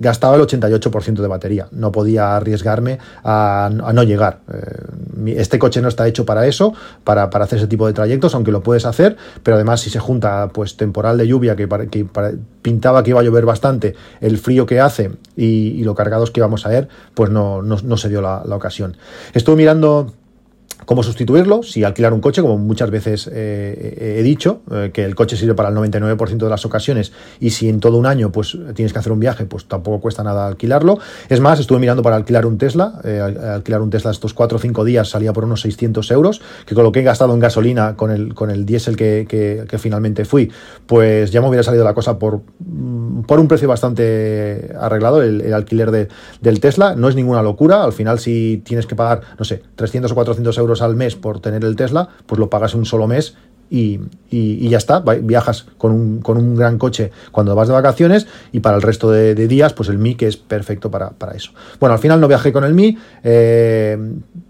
gastaba 0.00 0.36
el 0.36 0.42
88% 0.42 1.20
de 1.20 1.28
batería. 1.28 1.68
No 1.70 1.92
podía 1.92 2.36
arriesgarme 2.36 2.98
a, 3.22 3.70
no 3.72 4.02
llegar. 4.02 4.40
este 5.26 5.58
coche 5.58 5.80
no 5.80 5.88
está 5.88 6.06
hecho 6.08 6.24
para 6.24 6.46
eso, 6.46 6.74
para, 7.04 7.30
para, 7.30 7.44
hacer 7.44 7.58
ese 7.58 7.68
tipo 7.68 7.86
de 7.86 7.92
trayectos, 7.92 8.34
aunque 8.34 8.52
lo 8.52 8.62
puedes 8.62 8.84
hacer, 8.84 9.16
pero 9.42 9.56
además 9.56 9.80
si 9.80 9.90
se 9.90 9.98
junta 9.98 10.48
pues 10.52 10.76
temporal 10.76 11.18
de 11.18 11.26
lluvia 11.26 11.56
que, 11.56 11.68
que 11.90 12.06
que 13.02 13.10
iba 13.10 13.20
a 13.20 13.22
llover 13.22 13.44
bastante, 13.44 13.94
el 14.20 14.38
frío 14.38 14.66
que 14.66 14.80
hace 14.80 15.12
y, 15.36 15.82
lo 15.84 15.94
cargados 15.94 16.30
que 16.30 16.40
íbamos 16.40 16.66
a 16.66 16.70
ver, 16.70 16.88
pues 17.14 17.30
no, 17.30 17.62
no, 17.62 17.96
se 17.96 18.08
dio 18.08 18.20
la, 18.20 18.42
la 18.44 18.56
ocasión. 18.56 18.96
Estuve 19.32 19.56
mirando 19.56 20.12
cómo 20.88 21.02
sustituirlo, 21.02 21.62
si 21.62 21.84
alquilar 21.84 22.14
un 22.14 22.22
coche, 22.22 22.40
como 22.40 22.56
muchas 22.56 22.90
veces 22.90 23.28
eh, 23.30 24.16
he 24.18 24.22
dicho, 24.22 24.62
eh, 24.70 24.90
que 24.90 25.04
el 25.04 25.14
coche 25.14 25.36
sirve 25.36 25.54
para 25.54 25.68
el 25.68 25.74
99% 25.74 26.38
de 26.38 26.48
las 26.48 26.64
ocasiones 26.64 27.12
y 27.40 27.50
si 27.50 27.68
en 27.68 27.78
todo 27.78 27.98
un 27.98 28.06
año 28.06 28.32
pues 28.32 28.56
tienes 28.74 28.94
que 28.94 28.98
hacer 28.98 29.12
un 29.12 29.20
viaje, 29.20 29.44
pues 29.44 29.66
tampoco 29.66 30.00
cuesta 30.00 30.22
nada 30.22 30.46
alquilarlo. 30.46 30.98
Es 31.28 31.40
más, 31.40 31.60
estuve 31.60 31.78
mirando 31.78 32.02
para 32.02 32.16
alquilar 32.16 32.46
un 32.46 32.56
Tesla, 32.56 33.02
eh, 33.04 33.20
alquilar 33.20 33.82
un 33.82 33.90
Tesla 33.90 34.10
estos 34.10 34.32
4 34.32 34.56
o 34.56 34.58
5 34.58 34.82
días 34.86 35.10
salía 35.10 35.34
por 35.34 35.44
unos 35.44 35.60
600 35.60 36.10
euros, 36.10 36.40
que 36.64 36.74
con 36.74 36.84
lo 36.84 36.90
que 36.90 37.00
he 37.00 37.02
gastado 37.02 37.34
en 37.34 37.40
gasolina 37.40 37.94
con 37.94 38.10
el, 38.10 38.32
con 38.32 38.50
el 38.50 38.64
diésel 38.64 38.96
que, 38.96 39.26
que, 39.28 39.78
finalmente 39.78 40.24
fui, 40.24 40.50
pues 40.86 41.30
ya 41.32 41.42
me 41.42 41.48
hubiera 41.48 41.64
salido 41.64 41.84
la 41.84 41.92
cosa 41.92 42.18
por, 42.18 42.40
mm, 42.60 43.24
por 43.24 43.40
un 43.40 43.46
precio 43.46 43.68
bastante 43.68 44.74
arreglado, 44.80 45.20
el, 45.22 45.52
alquiler 45.52 45.90
de, 45.90 46.08
del 46.40 46.60
Tesla. 46.60 46.94
No 46.96 47.10
es 47.10 47.14
ninguna 47.14 47.42
locura, 47.42 47.84
al 47.84 47.92
final 47.92 48.18
si 48.20 48.62
tienes 48.64 48.86
que 48.86 48.96
pagar, 48.96 49.20
no 49.38 49.44
sé, 49.44 49.62
300 49.76 50.10
o 50.12 50.14
400 50.14 50.56
euros 50.56 50.77
al 50.82 50.96
mes 50.96 51.16
por 51.16 51.40
tener 51.40 51.64
el 51.64 51.76
Tesla, 51.76 52.08
pues 52.26 52.38
lo 52.38 52.50
pagas 52.50 52.74
un 52.74 52.84
solo 52.84 53.06
mes 53.06 53.36
y, 53.70 54.68
ya 54.68 54.78
está, 54.78 55.00
viajas 55.00 55.66
con 55.76 55.92
un, 55.92 56.20
con 56.20 56.36
un, 56.38 56.54
gran 56.54 56.78
coche 56.78 57.10
cuando 57.32 57.54
vas 57.54 57.68
de 57.68 57.74
vacaciones 57.74 58.26
y 58.52 58.60
para 58.60 58.76
el 58.76 58.82
resto 58.82 59.10
de, 59.10 59.34
días, 59.34 59.74
pues 59.74 59.88
el 59.88 59.98
Mi 59.98 60.14
que 60.14 60.26
es 60.26 60.36
perfecto 60.36 60.90
para, 60.90 61.12
eso. 61.34 61.52
Bueno, 61.80 61.94
al 61.94 61.98
final 61.98 62.20
no 62.20 62.28
viajé 62.28 62.52
con 62.52 62.64
el 62.64 62.74
Mi, 62.74 62.96
eh, 63.22 63.98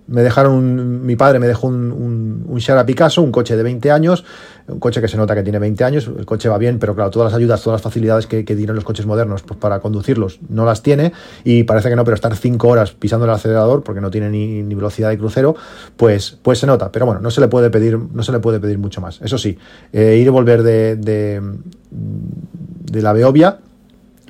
me 0.07 0.23
dejaron, 0.23 1.05
mi 1.05 1.17
padre 1.17 1.39
me 1.39 1.47
dejó 1.47 1.67
un, 1.67 1.93
un, 1.93 2.45
un 2.47 2.87
Picasso, 2.87 3.23
un 3.23 3.33
coche 3.33 3.57
de 3.57 3.63
20 3.63 3.91
años, 3.91 4.25
un 4.69 4.81
coche 4.81 5.01
que 5.01 5.09
se 5.09 5.17
nota 5.17 5.35
que 5.35 5.43
tiene 5.43 5.59
20 5.59 5.85
años, 5.85 6.11
el 6.17 6.27
coche 6.27 6.49
va 6.49 6.59
bien, 6.59 6.79
pero 6.79 6.95
claro, 6.95 7.11
todas 7.11 7.33
las 7.33 7.39
ayudas, 7.39 7.63
todas 7.63 7.77
las 7.77 7.83
facilidades 7.83 8.27
que, 8.27 8.45
tienen 8.45 8.75
los 8.75 8.85
coches 8.85 9.07
modernos 9.07 9.43
pues 9.43 9.59
para 9.59 9.81
conducirlos 9.81 10.41
no 10.49 10.65
las 10.65 10.83
tiene 10.83 11.13
y 11.45 11.65
parece 11.65 11.89
que 11.89 11.97
no, 11.97 12.05
pero 12.05 12.15
estar 12.15 12.35
5 12.35 12.69
horas 12.69 12.93
pisando 12.93 13.25
el 13.25 13.31
acelerador 13.31 13.83
porque 13.83 14.01
no 14.01 14.11
tiene 14.11 14.31
ni, 14.31 14.75
velocidad 14.75 15.09
de 15.11 15.19
crucero, 15.19 15.57
pues, 15.97 16.39
pues 16.43 16.59
se 16.59 16.67
nota, 16.67 16.93
pero 16.93 17.07
bueno, 17.07 17.21
no 17.21 17.31
se 17.31 17.41
le 17.41 17.49
puede 17.49 17.71
pedir, 17.71 17.99
no 17.99 18.23
se 18.23 18.33
le 18.33 18.39
puede 18.39 18.61
pedir 18.61 18.79
mucho 18.79 19.01
más. 19.01 19.21
Eso 19.23 19.39
sí, 19.39 19.59
eh, 19.93 20.17
ir 20.21 20.27
y 20.27 20.31
volver 20.31 20.63
de, 20.63 20.97
de, 20.97 21.43
de 21.91 23.03
la 23.03 23.13
Beovia 23.13 23.59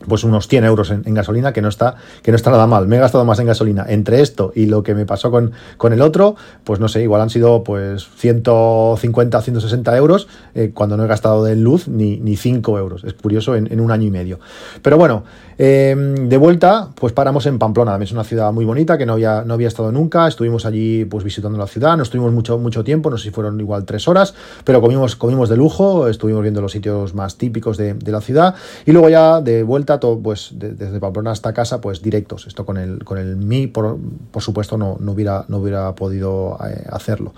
pues 0.07 0.25
unos 0.25 0.49
100 0.49 0.65
euros 0.65 0.91
en, 0.91 1.15
gasolina, 1.15 1.53
que 1.53 1.63
no, 1.63 1.69
está, 1.69 1.97
que 2.23 2.31
no 2.31 2.37
está 2.37 2.51
nada 2.51 2.67
mal. 2.67 2.87
Me 2.87 2.97
he 2.97 3.01
gastado 3.01 3.25
más 3.25 3.39
en 3.39 3.47
gasolina 3.47 3.85
entre 3.89 4.21
esto 4.21 4.53
y 4.55 4.67
lo 4.67 4.83
que 4.83 4.95
me 4.95 5.07
pasó 5.07 5.31
con, 5.31 5.53
con 5.77 5.93
el 5.93 6.01
otro, 6.01 6.37
pues 6.65 6.81
no 6.81 6.89
sé, 6.89 7.03
igual 7.03 7.21
han 7.21 7.31
sido 7.31 7.65
pues 7.65 8.09
150, 8.17 9.43
160 9.43 9.97
euros 9.97 10.29
eh, 10.55 10.71
cuando 10.75 10.97
no 10.97 11.05
he 11.05 11.09
gastado 11.09 11.45
de 11.45 11.57
luz 11.57 11.89
ni, 11.89 12.19
ni 12.19 12.37
5 12.37 12.79
euros. 12.79 13.05
Es 13.05 13.15
curioso 13.15 13.57
en, 13.57 13.81
un 13.81 13.91
año 13.91 14.07
y 14.07 14.11
medio. 14.11 14.39
Pero 14.83 14.97
bueno, 14.97 15.25
Em, 15.61 16.29
de 16.29 16.37
vuelta, 16.37 16.91
pues 16.95 17.13
paramos 17.13 17.45
en 17.47 17.59
Pamplona, 17.59 17.99
es 18.01 18.13
una 18.13 18.23
ciudad 18.23 18.53
muy 18.53 18.65
bonita 18.65 18.97
que 18.97 19.05
no 19.05 19.15
había, 19.15 19.43
no 19.45 19.55
había 19.55 19.67
estado 19.67 19.91
nunca, 19.91 20.29
estuvimos 20.29 20.65
allí 20.65 21.05
pues 21.05 21.25
visitando 21.25 21.59
la 21.59 21.67
ciudad, 21.67 21.97
no 21.97 22.05
estuvimos 22.05 22.33
mucho, 22.33 22.59
mucho 22.59 22.85
tiempo, 22.85 23.11
no 23.11 23.19
sé 23.19 23.25
si 23.25 23.31
fueron 23.31 23.59
igual 23.59 23.85
tres 23.85 24.07
horas, 24.07 24.35
pero 24.63 24.81
comimos, 24.81 25.17
comimos 25.17 25.49
de 25.49 25.57
lujo, 25.57 26.07
estuvimos 26.07 26.43
viendo 26.43 26.61
los 26.61 26.71
sitios 26.71 27.13
más 27.13 27.39
típicos 27.39 27.77
de, 27.77 27.97
la 28.07 28.21
ciudad 28.21 28.55
y 28.87 28.93
luego 28.93 29.09
ya 29.09 29.41
de 29.41 29.65
vuelta, 29.65 29.88
todo, 29.99 30.21
pues 30.21 30.51
desde 30.53 31.01
Pamplona 31.01 31.31
hasta 31.31 31.55
casa, 31.55 31.81
pues 31.81 32.03
directos, 32.03 32.47
esto 32.47 32.67
con 32.67 32.77
el, 32.77 33.03
con 33.05 33.17
el 33.17 33.37
Mi, 33.37 33.67
por, 33.67 33.99
por 34.31 34.43
supuesto, 34.43 34.77
no, 34.77 34.99
no, 35.01 35.13
hubiera, 35.13 35.47
no 35.49 35.59
hubiera 35.59 35.95
podido 35.95 36.59
eh, 36.69 36.85
hacerlo. 36.91 37.33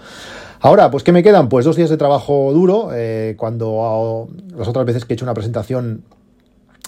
Ahora, 0.60 0.90
pues 0.90 1.04
¿qué 1.04 1.12
me 1.12 1.22
quedan? 1.22 1.48
Pues 1.48 1.64
dos 1.64 1.76
días 1.76 1.88
de 1.88 1.96
trabajo 1.96 2.52
duro, 2.52 2.90
eh, 2.92 3.34
cuando 3.38 4.28
las 4.56 4.68
otras 4.68 4.84
veces 4.84 5.04
que 5.04 5.12
he 5.12 5.14
hecho 5.14 5.24
una 5.24 5.34
presentación 5.34 6.02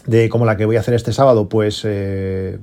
de 0.07 0.29
como 0.29 0.45
la 0.45 0.57
que 0.57 0.67
voy 0.67 0.77
a 0.77 0.81
hacer 0.81 0.95
este 0.95 1.13
sábado, 1.13 1.49
pues 1.49 1.83
eh, 1.85 2.59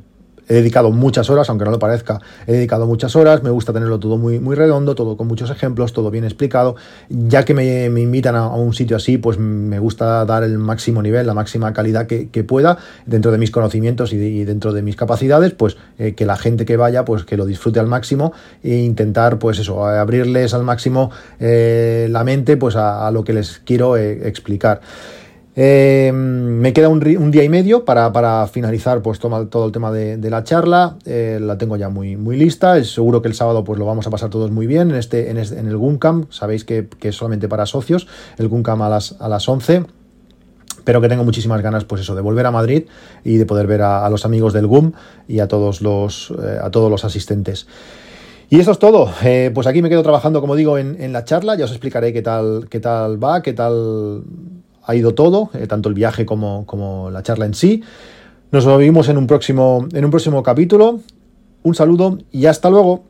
he 0.50 0.56
dedicado 0.56 0.92
muchas 0.92 1.30
horas, 1.30 1.48
aunque 1.50 1.64
no 1.64 1.72
lo 1.72 1.80
parezca, 1.80 2.20
he 2.48 2.54
dedicado 2.54 2.88
muchas 2.88 3.16
horas, 3.16 3.44
me 3.44 3.52
gusta 3.52 3.72
tenerlo 3.72 4.00
todo 4.00 4.18
muy, 4.18 4.40
muy 4.40 4.56
redondo, 4.56 4.96
todo 4.96 5.16
con 5.16 5.28
muchos 5.28 5.52
ejemplos, 5.52 5.94
todo 5.94 6.10
bien 6.10 6.26
explicado. 6.26 6.76
Ya 7.10 7.46
que 7.46 7.54
me, 7.54 7.86
invitan 7.86 8.36
a, 8.36 8.48
un 8.48 8.74
sitio 8.74 8.98
así, 8.98 9.18
pues 9.18 9.38
me 9.38 9.80
gusta 9.80 10.26
dar 10.26 10.44
el 10.44 10.58
máximo 10.58 11.02
nivel, 11.02 11.28
la 11.28 11.36
máxima 11.36 11.72
calidad 11.72 12.08
que, 12.08 12.44
pueda, 12.44 12.78
dentro 13.06 13.32
de 13.32 13.38
mis 13.38 13.52
conocimientos 13.52 14.12
y, 14.12 14.44
dentro 14.44 14.74
de 14.74 14.82
mis 14.82 14.96
capacidades, 14.96 15.54
pues 15.54 15.78
eh, 16.00 16.16
que 16.16 16.26
la 16.26 16.36
gente 16.36 16.66
que 16.66 16.78
vaya, 16.78 17.06
pues 17.06 17.26
que 17.26 17.38
lo 17.38 17.46
disfrute 17.46 17.80
al 17.80 17.88
máximo 17.88 18.34
e 18.64 18.78
intentar, 18.78 19.38
pues 19.38 19.60
eso, 19.60 19.86
abrirles 19.86 20.56
al 20.56 20.64
máximo 20.64 21.12
eh, 21.40 22.08
la 22.10 22.24
mente, 22.24 22.58
pues 22.58 22.76
a, 22.76 23.12
lo 23.12 23.24
que 23.24 23.34
les 23.34 23.60
quiero 23.60 23.98
explicar. 23.98 24.82
Eh, 25.62 26.14
me 26.14 26.72
queda 26.72 26.88
un, 26.88 27.02
día 27.32 27.44
y 27.44 27.50
medio 27.50 27.84
para, 27.84 28.48
finalizar 28.48 29.02
pues, 29.02 29.20
todo, 29.20 29.66
el 29.66 29.72
tema 29.74 29.92
de, 29.92 30.30
la 30.30 30.46
charla. 30.46 30.96
Eh, 31.06 31.38
la 31.42 31.58
tengo 31.58 31.76
ya 31.76 31.90
muy, 31.90 32.16
muy 32.16 32.38
lista. 32.38 32.82
Seguro 32.86 33.22
que 33.22 33.28
el 33.28 33.34
sábado 33.34 33.66
pues, 33.66 33.78
lo 33.78 33.86
vamos 33.86 34.08
a 34.08 34.10
pasar 34.10 34.30
todos 34.30 34.52
muy 34.52 34.68
bien 34.68 34.90
en, 34.92 34.96
este, 34.96 35.30
en, 35.30 35.38
en 35.38 35.68
el 35.68 35.76
Guncam. 35.76 36.28
Sabéis 36.30 36.64
que, 36.64 36.88
es 37.02 37.14
solamente 37.14 37.50
para 37.50 37.66
socios. 37.66 38.08
El 38.38 38.48
Guncam 38.48 38.82
a 38.84 38.90
las, 38.90 39.18
a 39.20 39.28
las 39.28 39.50
11 39.50 39.84
pero 40.86 41.02
que 41.02 41.10
tengo 41.10 41.26
muchísimas 41.26 41.62
ganas, 41.62 41.84
pues 41.84 42.02
eso, 42.02 42.16
de 42.16 42.22
volver 42.22 42.46
a 42.46 42.52
Madrid 42.52 42.86
y 43.26 43.36
de 43.36 43.46
poder 43.46 43.68
ver 43.68 43.82
a, 43.82 44.10
los 44.10 44.26
amigos 44.26 44.54
del 44.54 44.66
GUM 44.66 44.94
y 45.28 45.40
a 45.40 45.48
todos 45.48 45.82
los, 45.82 46.34
eh, 46.42 46.58
a 46.64 46.72
todos 46.72 46.90
los 46.90 47.04
asistentes. 47.04 47.68
Y 48.50 48.60
eso 48.60 48.72
es 48.72 48.80
todo. 48.80 49.12
Pues 49.54 49.68
aquí 49.68 49.84
me 49.84 49.90
quedo 49.90 50.02
trabajando, 50.02 50.42
como 50.42 50.56
digo, 50.56 50.80
en, 50.80 51.14
la 51.14 51.26
charla. 51.26 51.56
Ya 51.56 51.66
os 51.66 51.72
explicaré 51.72 52.14
qué 52.14 52.24
tal, 52.24 52.68
qué 52.70 52.80
tal 52.80 53.24
va, 53.24 53.44
qué 53.44 53.54
tal 53.54 54.24
ha 54.86 54.96
ido 54.96 55.14
todo, 55.14 55.50
eh, 55.54 55.68
tanto 55.68 55.90
el 55.90 55.96
viaje 55.96 56.26
como, 56.26 56.66
como, 56.66 57.10
la 57.12 57.24
charla 57.24 57.46
en 57.46 57.54
sí. 57.54 57.84
Nos 58.52 58.66
vemos 58.66 59.10
en 59.10 59.18
un 59.18 59.28
próximo, 59.28 59.88
en 59.94 60.06
un 60.06 60.12
próximo 60.12 60.42
capítulo. 60.42 61.00
Un 61.64 61.76
saludo 61.76 62.18
y 62.32 62.46
hasta 62.46 62.70
luego. 62.70 63.04